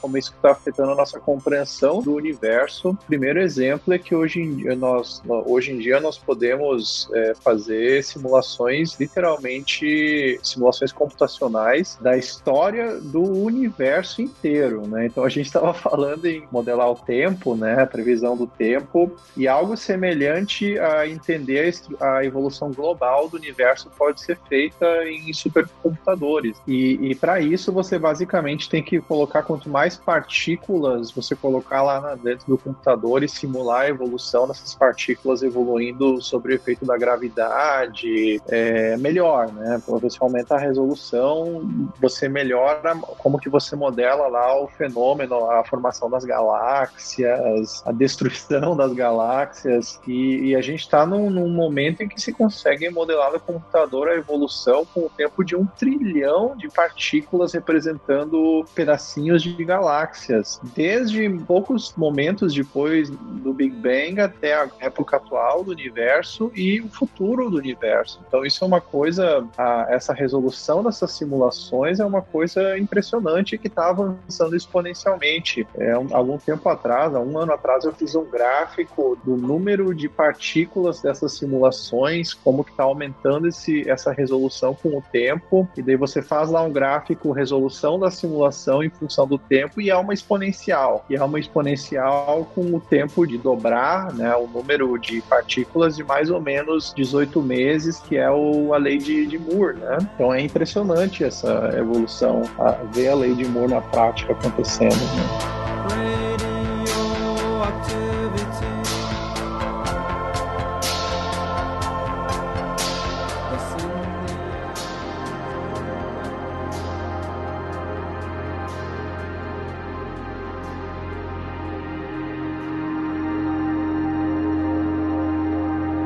[0.00, 2.90] como isso está afetando a nossa compreensão do universo.
[2.90, 7.34] O primeiro exemplo é que hoje em dia nós, hoje em dia nós podemos é,
[7.34, 15.06] fazer simulações, literalmente simulações computacionais da história do universo inteiro, né?
[15.06, 17.82] Então a gente estava falando em modelar o tempo, né?
[17.82, 24.20] A previsão do tempo e algo semelhante a entender a evolução global do universo pode
[24.20, 26.56] ser feita em supercomputadores.
[26.66, 32.14] E, e para isso você basicamente tem que colocar quanto mais partículas você colocar lá
[32.14, 38.40] dentro do computador e simular a evolução dessas partículas evoluindo sobre o efeito da gravidade,
[38.48, 39.82] é melhor, né?
[39.86, 41.68] Você aumenta a resolução,
[42.00, 48.76] você melhora como que você modela lá o fenômeno, a formação das galáxias, a destruição
[48.76, 53.32] das galáxias e, e a gente está num, num momento em que se consegue modelar
[53.32, 59.64] no computador a evolução com o tempo de um trilhão de partículas representando pedacinhos de
[59.64, 66.80] galáxias, desde poucos momentos depois do Big Bang até a época atual do universo e
[66.80, 68.20] o futuro do universo.
[68.26, 73.68] Então isso é uma coisa, a, essa resolução dessas simulações é uma coisa impressionante que
[73.68, 75.66] está avançando exponencialmente.
[75.76, 79.94] É, um, algum tempo atrás, há um ano atrás, eu fiz um gráfico do número
[79.94, 85.82] de partículas dessas simulações, como que está aumentando esse, essa resolução com o tempo, e
[85.82, 89.96] daí você faz lá um gráfico resolução da simulação em função do tempo e é
[89.96, 91.04] uma exponencial.
[91.08, 96.04] E é uma exponencial com o tempo de dobrar, né, o número de partículas de
[96.04, 99.98] mais ou menos 18 meses, que é o, a lei de, de Moore, né?
[100.14, 104.96] Então é impressionante essa evolução, a, ver a lei de Moore na prática acontecendo.
[104.96, 105.58] Né?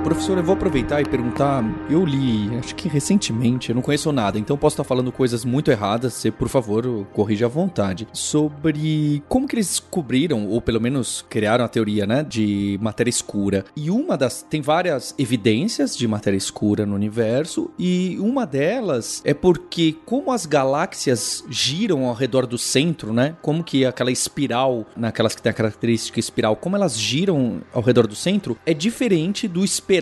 [0.03, 1.65] Professor, eu vou aproveitar e perguntar.
[1.89, 5.71] Eu li, acho que recentemente, eu não conheço nada, então posso estar falando coisas muito
[5.71, 6.15] erradas.
[6.15, 8.09] Você, por favor, corrija à vontade.
[8.13, 13.65] Sobre como que eles descobriram, ou pelo menos criaram a teoria, né, de matéria escura.
[13.77, 14.43] E uma das.
[14.43, 20.47] Tem várias evidências de matéria escura no universo, e uma delas é porque, como as
[20.47, 23.37] galáxias giram ao redor do centro, né?
[23.41, 28.09] Como que aquela espiral, naquelas que tem a característica espiral, como elas giram ao redor
[28.09, 29.93] do centro, é diferente do esperado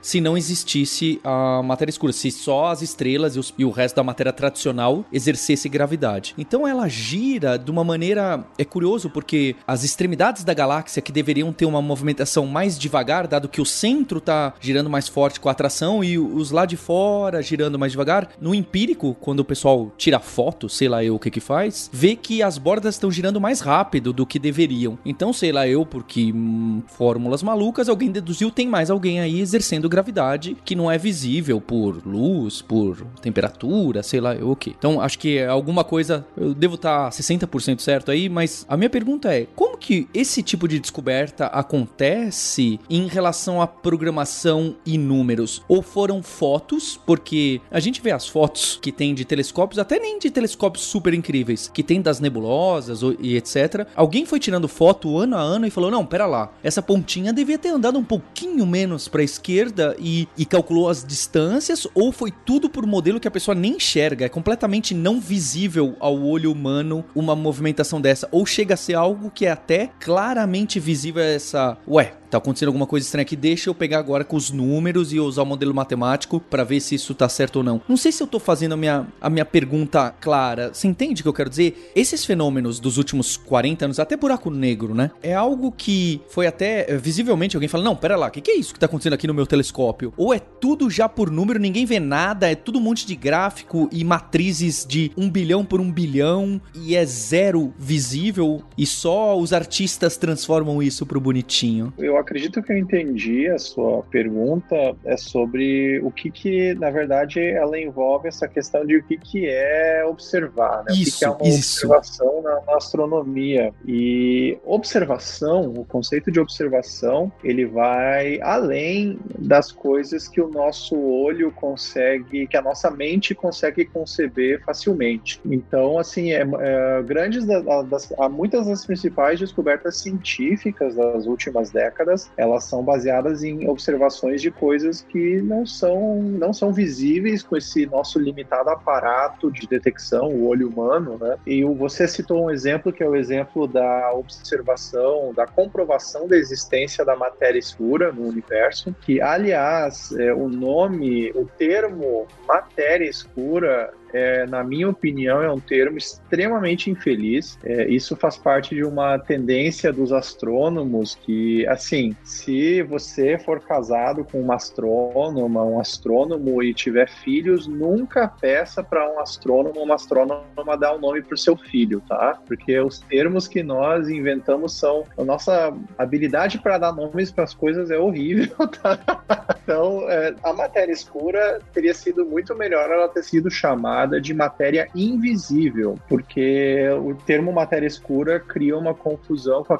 [0.00, 3.96] se não existisse a matéria escura, se só as estrelas e, os, e o resto
[3.96, 6.34] da matéria tradicional exercesse gravidade.
[6.38, 8.44] Então ela gira de uma maneira.
[8.58, 13.48] É curioso porque as extremidades da galáxia que deveriam ter uma movimentação mais devagar, dado
[13.48, 17.42] que o centro está girando mais forte com a atração e os lá de fora
[17.42, 21.30] girando mais devagar, no empírico, quando o pessoal tira foto, sei lá eu o que
[21.30, 24.98] que faz, vê que as bordas estão girando mais rápido do que deveriam.
[25.04, 29.88] Então, sei lá eu, porque hum, fórmulas malucas, alguém deduziu tem mais alguém aí exercendo
[29.88, 34.70] gravidade que não é visível por luz, por temperatura, sei lá o que.
[34.70, 38.76] Então acho que é alguma coisa, eu devo estar tá 60% certo aí, mas a
[38.76, 44.98] minha pergunta é: como que esse tipo de descoberta acontece em relação à programação e
[44.98, 45.62] números?
[45.68, 46.98] Ou foram fotos?
[47.06, 51.14] Porque a gente vê as fotos que tem de telescópios, até nem de telescópios super
[51.14, 53.86] incríveis, que tem das nebulosas e etc.
[53.94, 57.58] Alguém foi tirando foto ano a ano e falou: não, pera lá, essa pontinha devia
[57.58, 61.86] ter andado um pouquinho menos para a esquerda e, e calculou as distâncias?
[61.94, 64.26] Ou foi tudo por modelo que a pessoa nem enxerga?
[64.26, 68.28] É completamente não visível ao olho humano uma movimentação dessa?
[68.30, 71.78] Ou chega a ser algo que é até claramente visível essa.
[71.88, 75.20] Ué, tá acontecendo alguma coisa estranha aqui, deixa eu pegar agora com os números e
[75.20, 77.80] usar o modelo matemático para ver se isso tá certo ou não.
[77.88, 80.70] Não sei se eu tô fazendo a minha, a minha pergunta clara.
[80.72, 81.90] Você entende o que eu quero dizer?
[81.94, 85.10] Esses fenômenos dos últimos 40 anos, até buraco negro, né?
[85.22, 88.50] É algo que foi até eh, visivelmente alguém fala: "Não, pera lá, o que, que
[88.50, 91.58] é isso que tá acontecendo aqui no meu telescópio?" Ou é tudo já por número,
[91.58, 95.80] ninguém vê nada, é tudo um monte de gráfico e matrizes de um bilhão por
[95.80, 101.92] um bilhão e é zero visível e só os artistas transformam isso pro bonitinho.
[101.96, 106.90] Eu eu acredito que eu entendi a sua pergunta é sobre o que que, na
[106.90, 110.94] verdade, ela envolve essa questão de o que que é observar, né?
[110.94, 111.86] Isso, o que, que é uma isso.
[111.86, 113.72] observação na, na, astronomia.
[113.86, 118.95] E observação, o conceito de observação, ele vai além
[119.38, 125.40] das coisas que o nosso olho consegue, que a nossa mente consegue conceber facilmente.
[125.44, 132.30] Então, assim, é, é grandes das, muitas das principais descobertas científicas das últimas décadas décadas,
[132.36, 137.86] elas são baseadas em observações de coisas que não são, não são visíveis com esse
[137.86, 141.36] nosso limitado aparato de detecção, o olho humano, né?
[141.46, 147.04] E você citou um exemplo que é o exemplo da observação, da comprovação da existência
[147.04, 154.46] da matéria escura no universo, que aliás, é, o nome, o termo matéria escura é,
[154.46, 157.58] na minha opinião, é um termo extremamente infeliz.
[157.62, 164.24] É, isso faz parte de uma tendência dos astrônomos que, assim, se você for casado
[164.24, 170.76] com uma astrônoma, um astrônomo e tiver filhos, nunca peça para um astrônomo uma astrônoma
[170.78, 172.38] dar um nome para o seu filho, tá?
[172.46, 177.52] Porque os termos que nós inventamos são a nossa habilidade para dar nomes para as
[177.52, 179.55] coisas é horrível, tá?
[179.66, 184.88] Então, é, a matéria escura teria sido muito melhor ela ter sido chamada de matéria
[184.94, 189.76] invisível, porque o termo matéria escura cria uma confusão com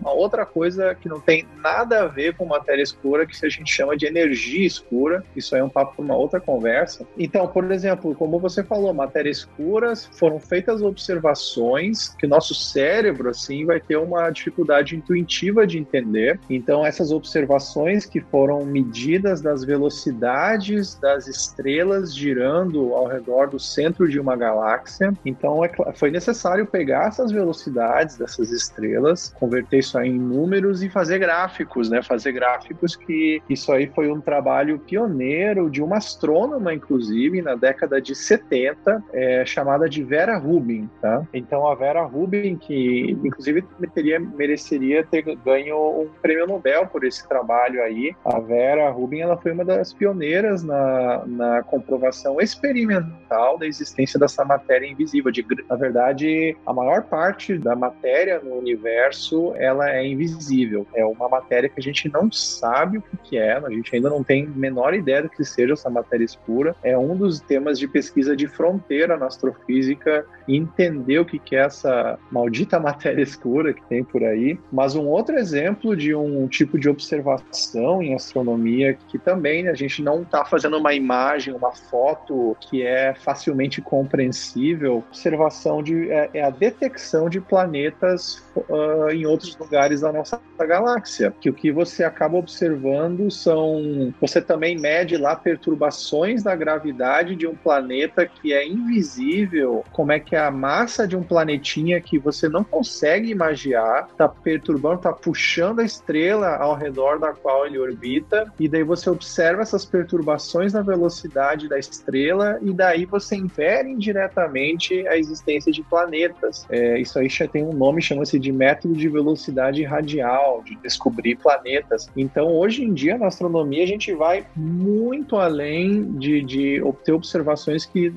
[0.00, 3.72] uma outra coisa que não tem nada a ver com matéria escura, que a gente
[3.72, 5.24] chama de energia escura.
[5.34, 7.04] Isso aí é um papo para uma outra conversa.
[7.18, 13.64] Então, por exemplo, como você falou, matéria escura, foram feitas observações que nosso cérebro, assim,
[13.64, 16.38] vai ter uma dificuldade intuitiva de entender.
[16.48, 23.58] Então, essas observações que foram medidas das velocidades das estrelas girando ao redor do do
[23.58, 25.12] centro de uma galáxia.
[25.24, 30.90] Então é, foi necessário pegar essas velocidades dessas estrelas, converter isso aí em números e
[30.90, 32.02] fazer gráficos, né?
[32.02, 38.00] Fazer gráficos que isso aí foi um trabalho pioneiro de uma astrônoma, inclusive, na década
[38.00, 41.26] de 70, é, chamada de Vera Rubin, tá?
[41.32, 47.26] Então a Vera Rubin, que inclusive teria, mereceria ter ganho um prêmio Nobel por esse
[47.26, 48.14] trabalho aí.
[48.24, 54.44] A Vera Rubin, ela foi uma das pioneiras na, na comprovação experimental da existência dessa
[54.44, 55.30] matéria invisível.
[55.30, 60.86] De, na verdade, a maior parte da matéria no universo ela é invisível.
[60.94, 64.22] É uma matéria que a gente não sabe o que é, a gente ainda não
[64.22, 66.74] tem a menor ideia do que seja essa matéria escura.
[66.82, 72.18] É um dos temas de pesquisa de fronteira na astrofísica entender o que é essa
[72.30, 74.58] maldita matéria escura que tem por aí.
[74.72, 80.02] Mas um outro exemplo de um tipo de observação em astronomia que também a gente
[80.02, 86.42] não está fazendo uma imagem, uma foto que é facilmente compreensível, observação de é, é
[86.42, 91.34] a detecção de planetas uh, em outros lugares da nossa galáxia.
[91.40, 97.46] Que o que você acaba observando são você também mede lá perturbações da gravidade de
[97.46, 99.84] um planeta que é invisível.
[99.92, 104.28] Como é que é a massa de um planetinha que você não consegue imaginar, está
[104.28, 109.62] perturbando, está puxando a estrela ao redor da qual ele orbita, e daí você observa
[109.62, 116.66] essas perturbações na velocidade da estrela, e daí você infere indiretamente a existência de planetas.
[116.70, 122.08] É, isso aí tem um nome, chama-se de método de velocidade radial, de descobrir planetas.
[122.16, 127.84] Então, hoje em dia, na astronomia, a gente vai muito além de, de obter observações
[127.84, 128.12] que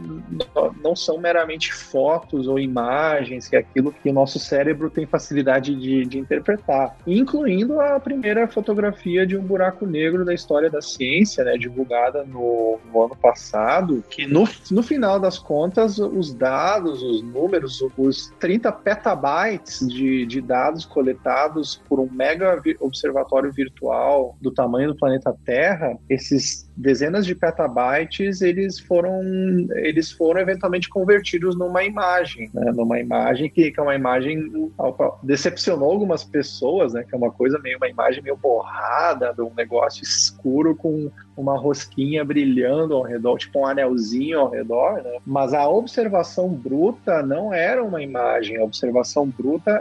[0.84, 5.74] não são meramente fotos ou imagens, que é aquilo que o nosso cérebro tem facilidade
[5.74, 11.44] de, de interpretar, incluindo a primeira fotografia de um buraco negro da história da ciência,
[11.44, 17.24] né, divulgada no, no ano passado, que no, no final das contas, os dados, os
[17.24, 24.90] números, os 30 petabytes de, de, dados coletados por um mega observatório virtual do tamanho
[24.90, 29.22] do planeta Terra, esses dezenas de petabytes eles foram
[29.76, 32.72] eles foram eventualmente convertidos numa imagem né?
[32.72, 34.72] numa imagem que, que é uma imagem
[35.22, 39.54] decepcionou algumas pessoas né que é uma coisa meio uma imagem meio borrada de um
[39.54, 45.20] negócio escuro com uma rosquinha brilhando ao redor tipo um anelzinho ao redor né?
[45.26, 49.72] mas a observação bruta não era uma imagem a observação bruta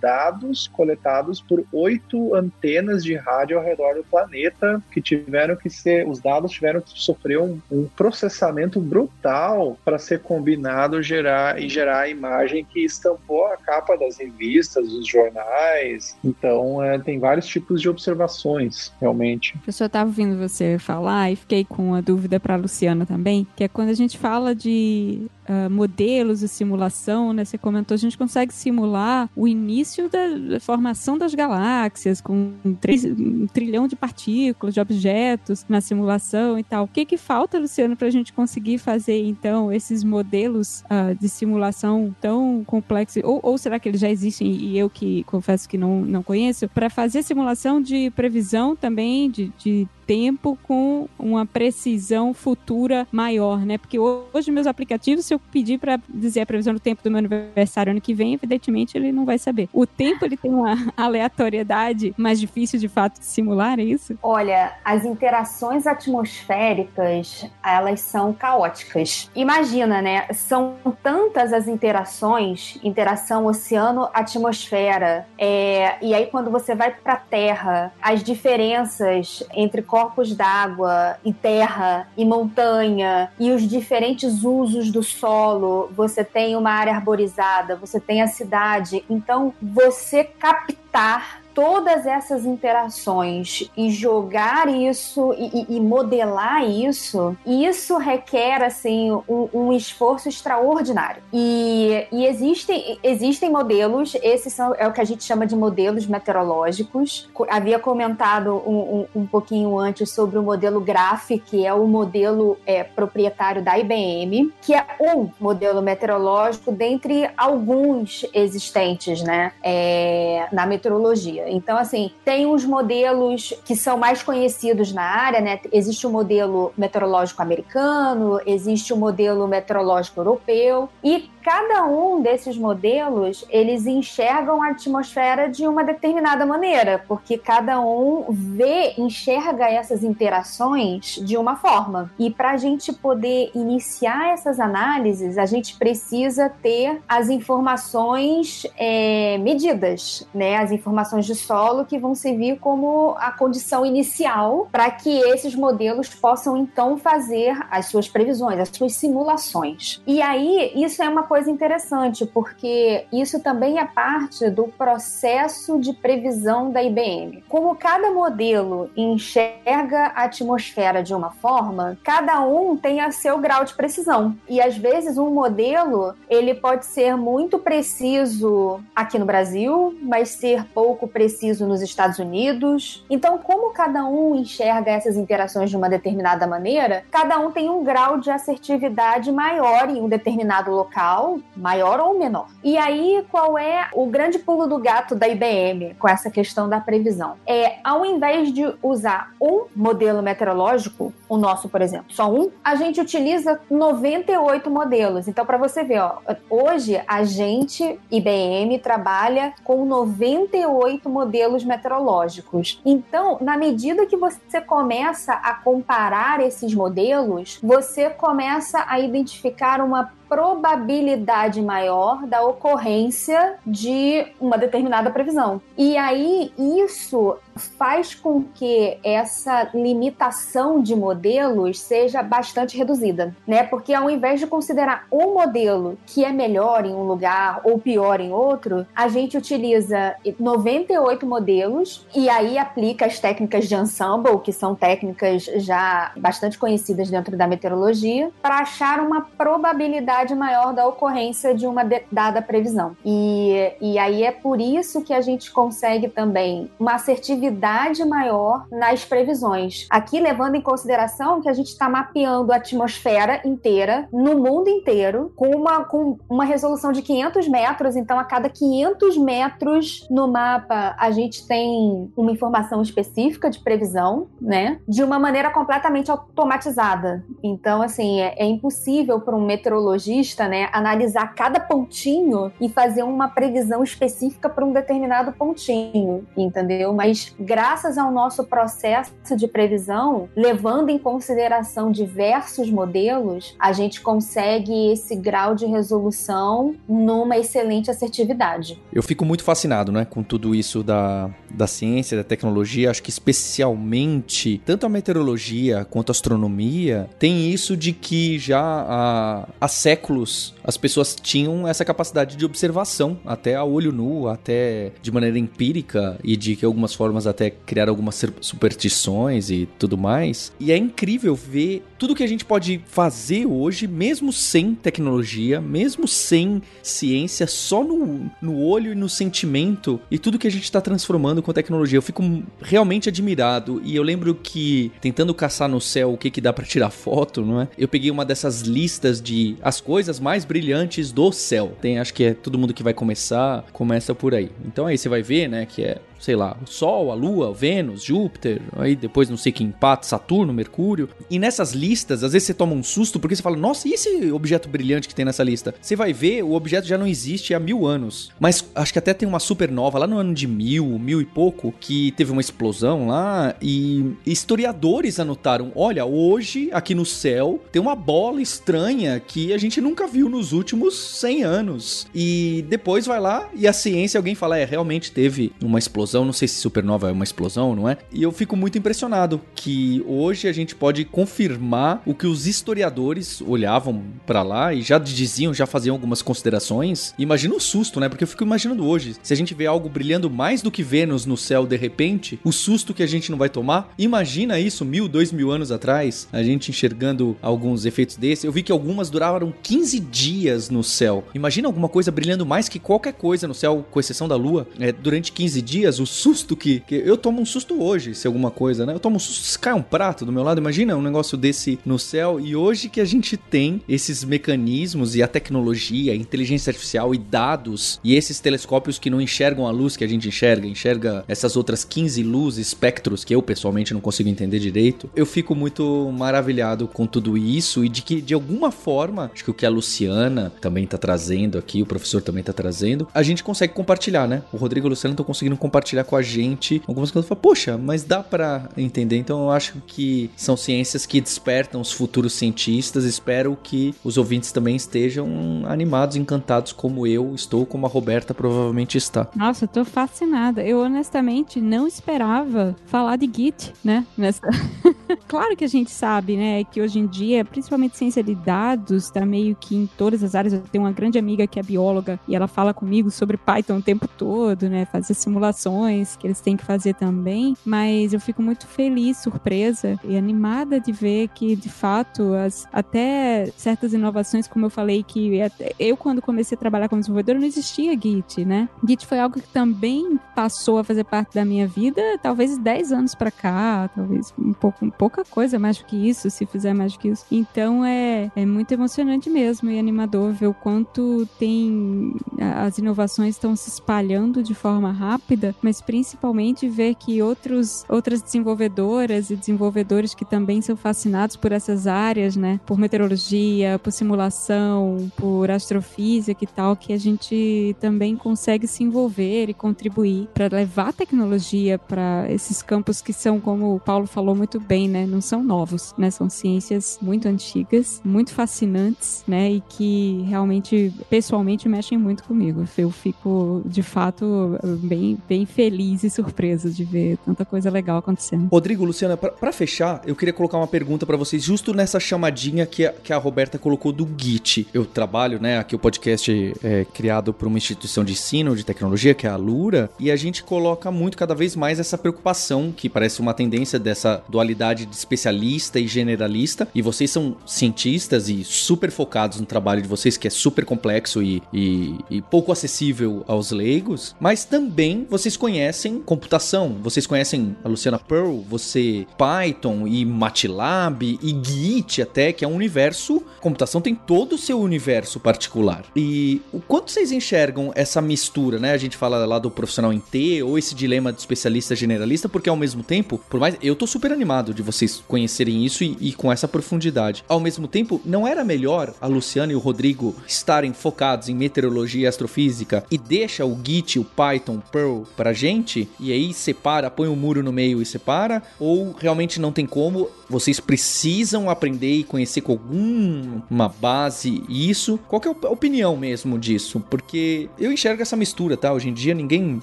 [0.00, 6.06] dados coletados por oito antenas de rádio ao redor do planeta que tiveram que ser
[6.06, 12.00] os dados tiveram que sofrer um, um processamento brutal para ser combinado gerar, e gerar
[12.00, 16.16] a imagem que estampou a capa das revistas, dos jornais.
[16.24, 19.54] Então, é, tem vários tipos de observações, realmente.
[19.66, 23.46] Eu só estava ouvindo você falar e fiquei com uma dúvida para a Luciana também,
[23.56, 27.44] que é quando a gente fala de uh, modelos de simulação, né?
[27.44, 29.73] Você comentou, a gente consegue simular o início
[30.08, 32.76] da formação das galáxias com um,
[33.18, 36.84] um trilhão de partículas, de objetos na simulação e tal.
[36.84, 41.28] O que que falta, Luciano, para a gente conseguir fazer, então, esses modelos uh, de
[41.28, 43.22] simulação tão complexos?
[43.24, 46.68] Ou, ou, será que eles já existem e eu que confesso que não, não conheço?
[46.68, 53.78] Para fazer simulação de previsão também, de, de tempo com uma precisão futura maior, né?
[53.78, 57.18] Porque hoje meus aplicativos, se eu pedir para dizer a previsão do tempo do meu
[57.18, 59.68] aniversário ano que vem, evidentemente ele não vai saber.
[59.72, 64.18] O tempo ele tem uma aleatoriedade mais difícil de fato de simular, é isso?
[64.22, 69.30] Olha, as interações atmosféricas, elas são caóticas.
[69.34, 70.26] Imagina, né?
[70.32, 77.92] São tantas as interações, interação oceano-atmosfera, é, e aí quando você vai para a Terra,
[78.00, 85.88] as diferenças entre corpos d'água e terra e montanha e os diferentes usos do solo,
[85.94, 89.04] você tem uma área arborizada, você tem a cidade.
[89.08, 98.62] Então, você captar todas essas interações e jogar isso e, e, modelar isso, isso requer
[98.62, 101.22] assim um, um esforço extraordinário.
[101.32, 106.06] E, e, existem, existem modelos, esses são é o que a gente chama de modelos
[106.06, 107.30] meteorológicos.
[107.48, 112.58] Havia comentado um, um, um pouquinho antes sobre o modelo Graph, que é o modelo
[112.66, 120.66] é, proprietário da IBM, que é um modelo meteorológico dentre alguns existentes, né, é, na
[120.66, 121.43] meteorologia.
[121.48, 125.60] Então, assim, tem uns modelos que são mais conhecidos na área, né?
[125.72, 133.44] Existe o modelo meteorológico americano, existe o modelo meteorológico europeu, e cada um desses modelos,
[133.50, 141.16] eles enxergam a atmosfera de uma determinada maneira, porque cada um vê, enxerga essas interações
[141.22, 142.10] de uma forma.
[142.18, 149.36] E para a gente poder iniciar essas análises, a gente precisa ter as informações é,
[149.36, 150.56] medidas, né?
[150.56, 156.08] As informações de solo que vão servir como a condição inicial para que esses modelos
[156.08, 160.00] possam então fazer as suas previsões, as suas simulações.
[160.06, 165.92] E aí, isso é uma coisa interessante, porque isso também é parte do processo de
[165.92, 167.42] previsão da IBM.
[167.48, 173.64] Como cada modelo enxerga a atmosfera de uma forma, cada um tem a seu grau
[173.64, 174.36] de precisão.
[174.48, 180.64] E às vezes um modelo, ele pode ser muito preciso aqui no Brasil, mas ser
[180.66, 183.04] pouco preciso nos Estados Unidos.
[183.10, 187.82] Então, como cada um enxerga essas interações de uma determinada maneira, cada um tem um
[187.82, 191.23] grau de assertividade maior em um determinado local
[191.56, 192.46] maior ou menor.
[192.62, 196.80] E aí, qual é o grande pulo do gato da IBM com essa questão da
[196.80, 197.36] previsão?
[197.46, 202.74] É, ao invés de usar um modelo meteorológico, o nosso, por exemplo, só um, a
[202.74, 205.28] gente utiliza 98 modelos.
[205.28, 206.18] Então, para você ver, ó,
[206.48, 212.80] hoje a gente, IBM, trabalha com 98 modelos meteorológicos.
[212.84, 220.12] Então, na medida que você começa a comparar esses modelos, você começa a identificar uma
[220.28, 225.60] probabilidade maior da ocorrência de uma determinada previsão.
[225.76, 233.62] E aí isso faz com que essa limitação de modelos seja bastante reduzida, né?
[233.62, 238.20] Porque ao invés de considerar um modelo que é melhor em um lugar ou pior
[238.20, 244.52] em outro, a gente utiliza 98 modelos e aí aplica as técnicas de ensemble, que
[244.52, 250.86] são técnicas já bastante conhecidas dentro da meteorologia, para achar uma probabilidade probabilidade maior da
[250.86, 252.96] ocorrência de uma dada previsão.
[253.04, 259.04] E, e aí é por isso que a gente consegue também uma assertividade maior nas
[259.04, 259.86] previsões.
[259.90, 265.32] Aqui levando em consideração que a gente está mapeando a atmosfera inteira, no mundo inteiro,
[265.34, 270.94] com uma, com uma resolução de 500 metros, então a cada 500 metros no mapa
[270.98, 274.78] a gente tem uma informação específica de previsão, né?
[274.86, 277.24] De uma maneira completamente automatizada.
[277.42, 280.03] Então, assim, é, é impossível para um meteorologista,
[280.48, 286.92] né, analisar cada pontinho e fazer uma previsão específica para um determinado pontinho, entendeu?
[286.92, 294.92] Mas graças ao nosso processo de previsão, levando em consideração diversos modelos, a gente consegue
[294.92, 298.80] esse grau de resolução numa excelente assertividade.
[298.92, 302.90] Eu fico muito fascinado, né, com tudo isso da, da ciência, da tecnologia.
[302.90, 309.48] Acho que especialmente tanto a meteorologia quanto a astronomia tem isso de que já há,
[309.60, 315.12] há séculos as pessoas tinham essa capacidade de observação, até a olho nu, até de
[315.12, 320.52] maneira empírica e de que algumas formas até criar algumas superstições e tudo mais.
[320.58, 326.06] E é incrível ver tudo que a gente pode fazer hoje, mesmo sem tecnologia, mesmo
[326.06, 330.82] sem ciência, só no, no olho e no sentimento, e tudo que a gente está
[330.82, 331.96] transformando com tecnologia.
[331.96, 332.22] Eu fico
[332.60, 333.80] realmente admirado.
[333.82, 337.40] E eu lembro que, tentando caçar no céu o que, que dá para tirar foto,
[337.40, 337.68] não é?
[337.78, 341.74] Eu peguei uma dessas listas de as coisas mais brilhantes do céu.
[341.80, 344.50] Tem, acho que é todo mundo que vai começar, começa por aí.
[344.66, 348.02] Então aí você vai ver, né, que é sei lá, o Sol, a Lua, Vênus,
[348.02, 351.08] Júpiter, aí depois não sei que empate, Saturno, Mercúrio.
[351.30, 354.32] E nessas listas, às vezes você toma um susto porque você fala, nossa, e esse
[354.32, 355.74] objeto brilhante que tem nessa lista?
[355.80, 358.32] Você vai ver, o objeto já não existe há mil anos.
[358.40, 361.74] Mas acho que até tem uma supernova lá no ano de mil, mil e pouco,
[361.78, 367.94] que teve uma explosão lá e historiadores anotaram, olha, hoje aqui no céu tem uma
[367.94, 372.06] bola estranha que a gente nunca viu nos últimos 100 anos.
[372.14, 376.24] E depois vai lá e a ciência, alguém fala, é, realmente teve uma explosão explosão,
[376.24, 377.96] não sei se supernova é uma explosão, não é?
[378.12, 383.40] E eu fico muito impressionado que hoje a gente pode confirmar o que os historiadores
[383.40, 387.14] olhavam para lá e já diziam, já faziam algumas considerações.
[387.18, 388.08] Imagina o susto, né?
[388.08, 391.26] Porque eu fico imaginando hoje, se a gente vê algo brilhando mais do que Vênus
[391.26, 393.92] no céu de repente, o susto que a gente não vai tomar.
[393.98, 398.44] Imagina isso mil, dois mil anos atrás, a gente enxergando alguns efeitos desses.
[398.44, 401.24] Eu vi que algumas duraram 15 dias no céu.
[401.34, 404.92] Imagina alguma coisa brilhando mais que qualquer coisa no céu, com exceção da Lua, é,
[404.92, 408.86] durante 15 dias o susto que, que, Eu tomo um susto hoje, se alguma coisa,
[408.86, 408.94] né?
[408.94, 410.58] Eu tomo um susto se cai um prato do meu lado.
[410.58, 412.40] Imagina um negócio desse no céu.
[412.40, 417.18] E hoje que a gente tem esses mecanismos e a tecnologia, a inteligência artificial e
[417.18, 421.56] dados e esses telescópios que não enxergam a luz que a gente enxerga, enxerga essas
[421.56, 425.08] outras 15 luzes, espectros que eu pessoalmente não consigo entender direito.
[425.14, 429.50] Eu fico muito maravilhado com tudo isso e de que de alguma forma, acho que
[429.50, 433.42] o que a Luciana também tá trazendo aqui, o professor também tá trazendo, a gente
[433.42, 434.42] consegue compartilhar, né?
[434.52, 437.28] O Rodrigo e a Luciana estão conseguindo compartilhar compartilhar com a gente algumas coisas.
[437.28, 439.18] Fala, Poxa, mas dá para entender.
[439.18, 443.04] Então eu acho que são ciências que despertam os futuros cientistas.
[443.04, 445.28] Espero que os ouvintes também estejam
[445.66, 449.28] animados, encantados como eu estou, como a Roberta provavelmente está.
[449.36, 450.62] Nossa, eu tô fascinada.
[450.62, 454.06] Eu honestamente não esperava falar de Git, né?
[454.16, 454.48] Nessa...
[455.28, 459.26] claro que a gente sabe, né, que hoje em dia, principalmente ciência de dados, tá
[459.26, 460.54] meio que em todas as áreas.
[460.54, 463.82] Eu tenho uma grande amiga que é bióloga e ela fala comigo sobre Python o
[463.82, 465.73] tempo todo, né, fazer simulações
[466.18, 470.92] que eles têm que fazer também, mas eu fico muito feliz, surpresa e animada de
[470.92, 475.38] ver que, de fato, as, até certas inovações, como eu falei, que
[475.78, 478.68] eu, quando comecei a trabalhar como desenvolvedor, não existia Git, né?
[478.86, 483.14] Git foi algo que também passou a fazer parte da minha vida, talvez 10 anos
[483.14, 486.98] para cá, talvez um pouco, pouca coisa mais do que isso, se fizer mais do
[486.98, 487.24] que isso.
[487.30, 493.54] Então é, é muito emocionante mesmo e animador ver o quanto tem as inovações estão
[493.56, 500.24] se espalhando de forma rápida, mas principalmente ver que outros, outras desenvolvedoras e desenvolvedores que
[500.24, 502.60] também são fascinados por essas áreas, né?
[502.66, 509.48] Por meteorologia, por simulação, por astrofísica e tal, que a gente também consegue se envolver
[509.48, 514.60] e contribuir para levar tecnologia para esses campos que são, como o Paulo falou muito
[514.60, 515.06] bem, né?
[515.06, 516.10] Não são novos, né?
[516.10, 519.50] São ciências muito antigas, muito fascinantes, né?
[519.50, 522.64] E que realmente, pessoalmente, mexem muito comigo.
[522.76, 528.48] Eu fico, de fato, bem, bem feliz e surpreso de ver tanta coisa legal acontecendo.
[528.50, 532.84] Rodrigo, Luciana, para fechar, eu queria colocar uma pergunta para vocês, justo nessa chamadinha que
[532.84, 534.66] a, que a Roberta colocou do Git.
[534.74, 539.14] Eu trabalho, né, aqui o podcast é criado por uma instituição de ensino de tecnologia,
[539.14, 542.88] que é a Lura, e a gente coloca muito, cada vez mais, essa preocupação, que
[542.88, 548.90] parece uma tendência dessa dualidade de especialista e generalista, e vocês são cientistas e super
[548.90, 553.50] focados no trabalho de vocês, que é super complexo e, e, e pouco acessível aos
[553.50, 561.18] leigos, mas também vocês conhecem computação, vocês conhecem a Luciana Pearl, você Python e MATLAB
[561.22, 565.84] e Git até, que é um universo, computação tem todo o seu universo particular.
[565.94, 568.72] E o quanto vocês enxergam essa mistura, né?
[568.72, 572.48] A gente fala lá do profissional em T ou esse dilema do especialista generalista, porque
[572.48, 576.12] ao mesmo tempo, por mais eu tô super animado de vocês conhecerem isso e, e
[576.14, 577.22] com essa profundidade.
[577.28, 582.04] Ao mesmo tempo, não era melhor a Luciana e o Rodrigo estarem focados em meteorologia
[582.04, 587.08] e astrofísica e deixa o Git, o Python, Perl pra gente e aí separa, põe
[587.08, 588.42] um muro no meio e separa?
[588.58, 590.08] Ou realmente não tem como?
[590.28, 594.98] Vocês precisam aprender e conhecer com alguma base isso?
[595.08, 596.80] Qual é a opinião mesmo disso?
[596.90, 598.72] Porque eu enxergo essa mistura, tá?
[598.72, 599.60] Hoje em dia ninguém.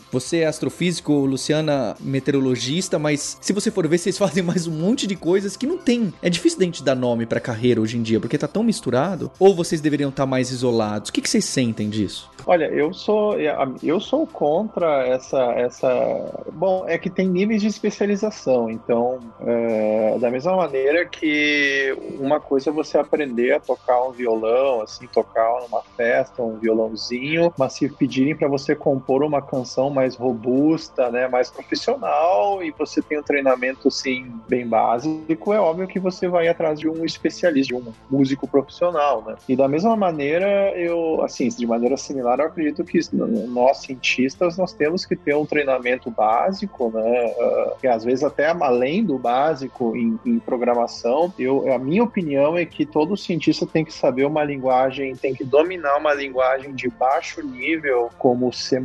[0.12, 5.08] Você é astrofísico, Luciana, meteorologista, mas se você for ver, vocês fazem mais um monte
[5.08, 6.14] de coisas que não tem.
[6.22, 9.32] É difícil da gente dar nome pra carreira hoje em dia, porque tá tão misturado.
[9.40, 11.10] Ou vocês deveriam estar mais isolados?
[11.10, 12.30] O que, que vocês sentem disso?
[12.46, 13.36] Olha, eu sou
[13.84, 16.44] eu sou contra essa essa.
[16.52, 18.70] Bom, é que tem níveis de especialização.
[18.70, 24.82] Então, é, da mesma maneira que uma coisa é você aprender a tocar um violão,
[24.82, 30.16] assim, tocar numa festa, um violãozinho, mas se pedirem para você compor uma canção mais
[30.16, 36.00] robusta, né, mais profissional, e você tem um treinamento assim bem básico, é óbvio que
[36.00, 39.36] você vai atrás de um especialista, de um músico profissional, né?
[39.48, 44.74] E da mesma maneira, eu, assim, de maneira similar, eu acredito que nós cientistas nós
[44.74, 47.34] temos que ter um treinamento básico, né?
[47.38, 51.34] Uh, que às vezes até além do básico em, em programação.
[51.38, 55.44] Eu, a minha opinião é que todo cientista tem que saber uma linguagem, tem que
[55.44, 58.80] dominar uma linguagem de baixo nível, como C++,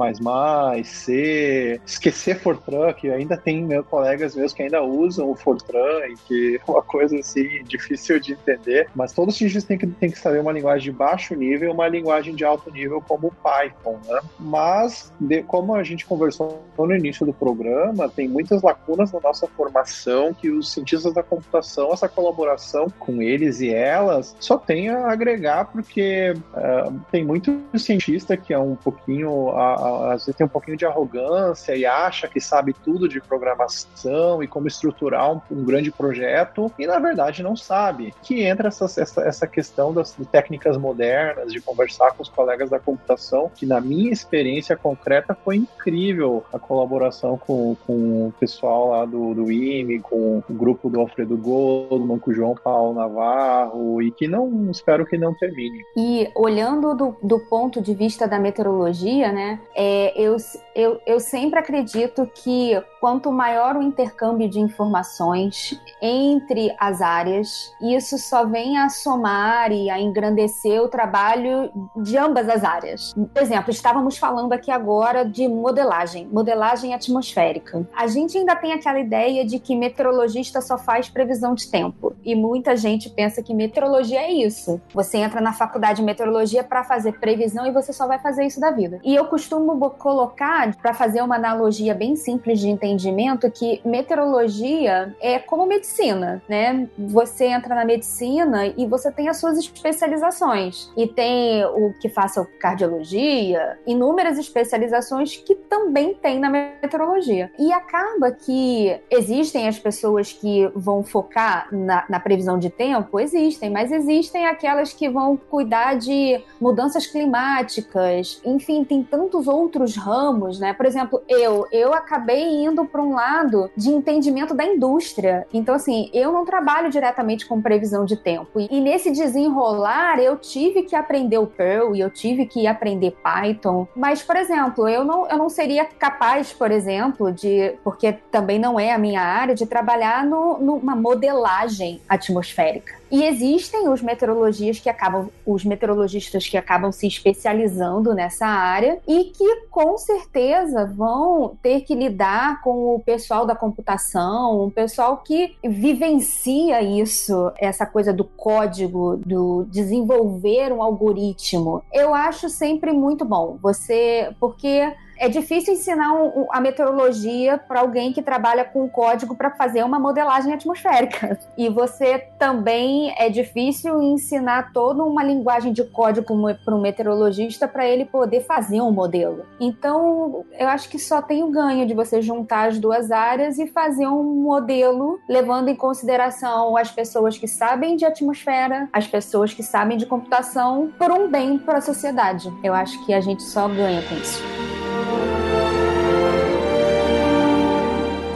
[0.85, 6.17] C, esquecer Fortran, que ainda tem meus colegas meus que ainda usam o Fortran, e
[6.27, 10.19] que é uma coisa assim difícil de entender, mas todos cientistas têm que, têm que
[10.19, 14.21] saber uma linguagem de baixo nível uma linguagem de alto nível como o Python, né?
[14.39, 19.47] Mas, de, como a gente conversou no início do programa, tem muitas lacunas na nossa
[19.49, 21.46] formação que os cientistas da computação,
[21.93, 28.37] essa colaboração com eles e elas, só tem a agregar, porque uh, tem muito cientista
[28.37, 32.73] que é um pouquinho, às vezes tem um pouquinho de arrogância e acha que sabe
[32.73, 38.15] tudo de programação e como estruturar um, um grande projeto, e na verdade não sabe.
[38.23, 42.79] Que entra essa, essa, essa questão das técnicas modernas, de conversar com os colegas da
[42.79, 49.05] computação, que na minha experiência concreta foi incrível a colaboração com, com o pessoal lá
[49.05, 54.11] do, do IME, com o grupo do Alfredo Goldman, com o João Paulo Navarro, e
[54.11, 55.83] que não, espero que não termine.
[55.97, 60.37] E olhando do, do ponto de vista da meteorologia, né, é, eu,
[60.75, 68.19] eu, eu sempre acredito que quanto maior o intercâmbio de informações entre as áreas, isso
[68.19, 73.15] só vem a somar e a engrandecer o trabalho de ambas as áreas.
[73.15, 77.89] Por exemplo, estávamos falando aqui agora de modelagem, modelagem atmosférica.
[77.95, 82.15] A gente ainda tem aquela ideia de que meteorologista só faz previsão de tempo.
[82.25, 84.81] E muita gente pensa que meteorologia é isso.
[84.93, 88.61] Você entra na faculdade de meteorologia para fazer previsão e você só vai fazer isso
[88.61, 89.01] da vida.
[89.05, 95.39] E eu costumo colocar, para fazer uma analogia bem simples de entendimento, que meteorologia é
[95.39, 96.89] como medicina, né?
[96.99, 100.91] Você entra na medicina e você tem as suas especializações.
[100.97, 107.51] E tem o que faça cardiologia, inúmeras especializações que também tem na meteorologia.
[107.59, 113.71] E acaba que existem as pessoas que vão focar na, na previsão de tempo, existem,
[113.71, 120.75] mas existem aquelas que vão cuidar de mudanças climáticas, enfim, tem tantos outros ramos, né?
[120.75, 125.47] Por exemplo, eu, eu acabei indo para um lado de entendimento da indústria.
[125.55, 128.61] Então, assim, eu não trabalho diretamente com previsão de tempo.
[128.61, 133.17] E, e nesse desenrolar, eu tive que aprender o Perl e eu tive que aprender
[133.23, 133.89] Python.
[133.97, 137.75] Mas, por exemplo, eu não, eu não seria capaz, por exemplo, de.
[137.83, 142.97] Porque também não é a minha área, de trabalhar no, numa modelagem atmosférica.
[143.09, 149.27] E existem os meteorologistas que acabam, os meteorologistas que acabam se especializando nessa área e
[149.27, 155.57] que com certeza vão ter que lidar com o pessoal da computação, um pessoal que
[155.63, 161.85] vivencia isso, essa coisa do código, do desenvolver um algoritmo.
[161.93, 163.57] Eu acho sempre muito bom.
[163.63, 169.51] Você, porque é difícil ensinar um, a meteorologia para alguém que trabalha com código para
[169.51, 171.39] fazer uma modelagem atmosférica.
[171.57, 177.87] E você também é difícil ensinar toda uma linguagem de código para um meteorologista para
[177.87, 179.47] ele poder fazer um modelo.
[179.59, 183.67] Então, eu acho que só tem o ganho de você juntar as duas áreas e
[183.67, 189.63] fazer um modelo levando em consideração as pessoas que sabem de atmosfera, as pessoas que
[189.63, 192.53] sabem de computação, por um bem para a sociedade.
[192.63, 194.66] Eu acho que a gente só ganha com isso.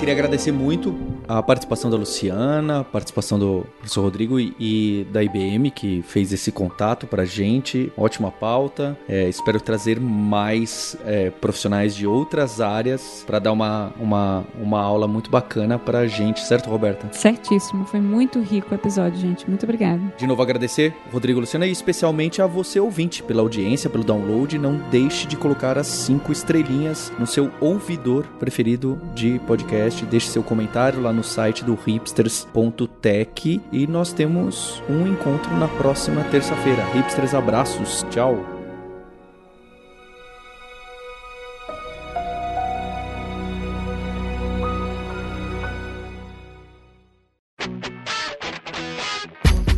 [0.00, 0.96] Queria agradecer muito
[1.30, 6.32] a participação da Luciana, a participação do professor Rodrigo e, e da IBM, que fez
[6.32, 7.92] esse contato pra gente.
[7.96, 8.98] Ótima pauta.
[9.08, 15.06] É, espero trazer mais é, profissionais de outras áreas para dar uma, uma, uma aula
[15.06, 17.08] muito bacana pra gente, certo, Roberta?
[17.12, 17.84] Certíssimo.
[17.84, 19.48] Foi muito rico o episódio, gente.
[19.48, 20.00] Muito obrigada.
[20.16, 24.58] De novo, agradecer, Rodrigo e Luciana, e especialmente a você, ouvinte, pela audiência, pelo download.
[24.58, 30.04] Não deixe de colocar as cinco estrelinhas no seu ouvidor preferido de podcast.
[30.06, 35.68] Deixe seu comentário lá no no site do hipsters.tech e nós temos um encontro na
[35.68, 36.82] próxima terça-feira.
[36.94, 38.59] Hipsters, abraços, tchau!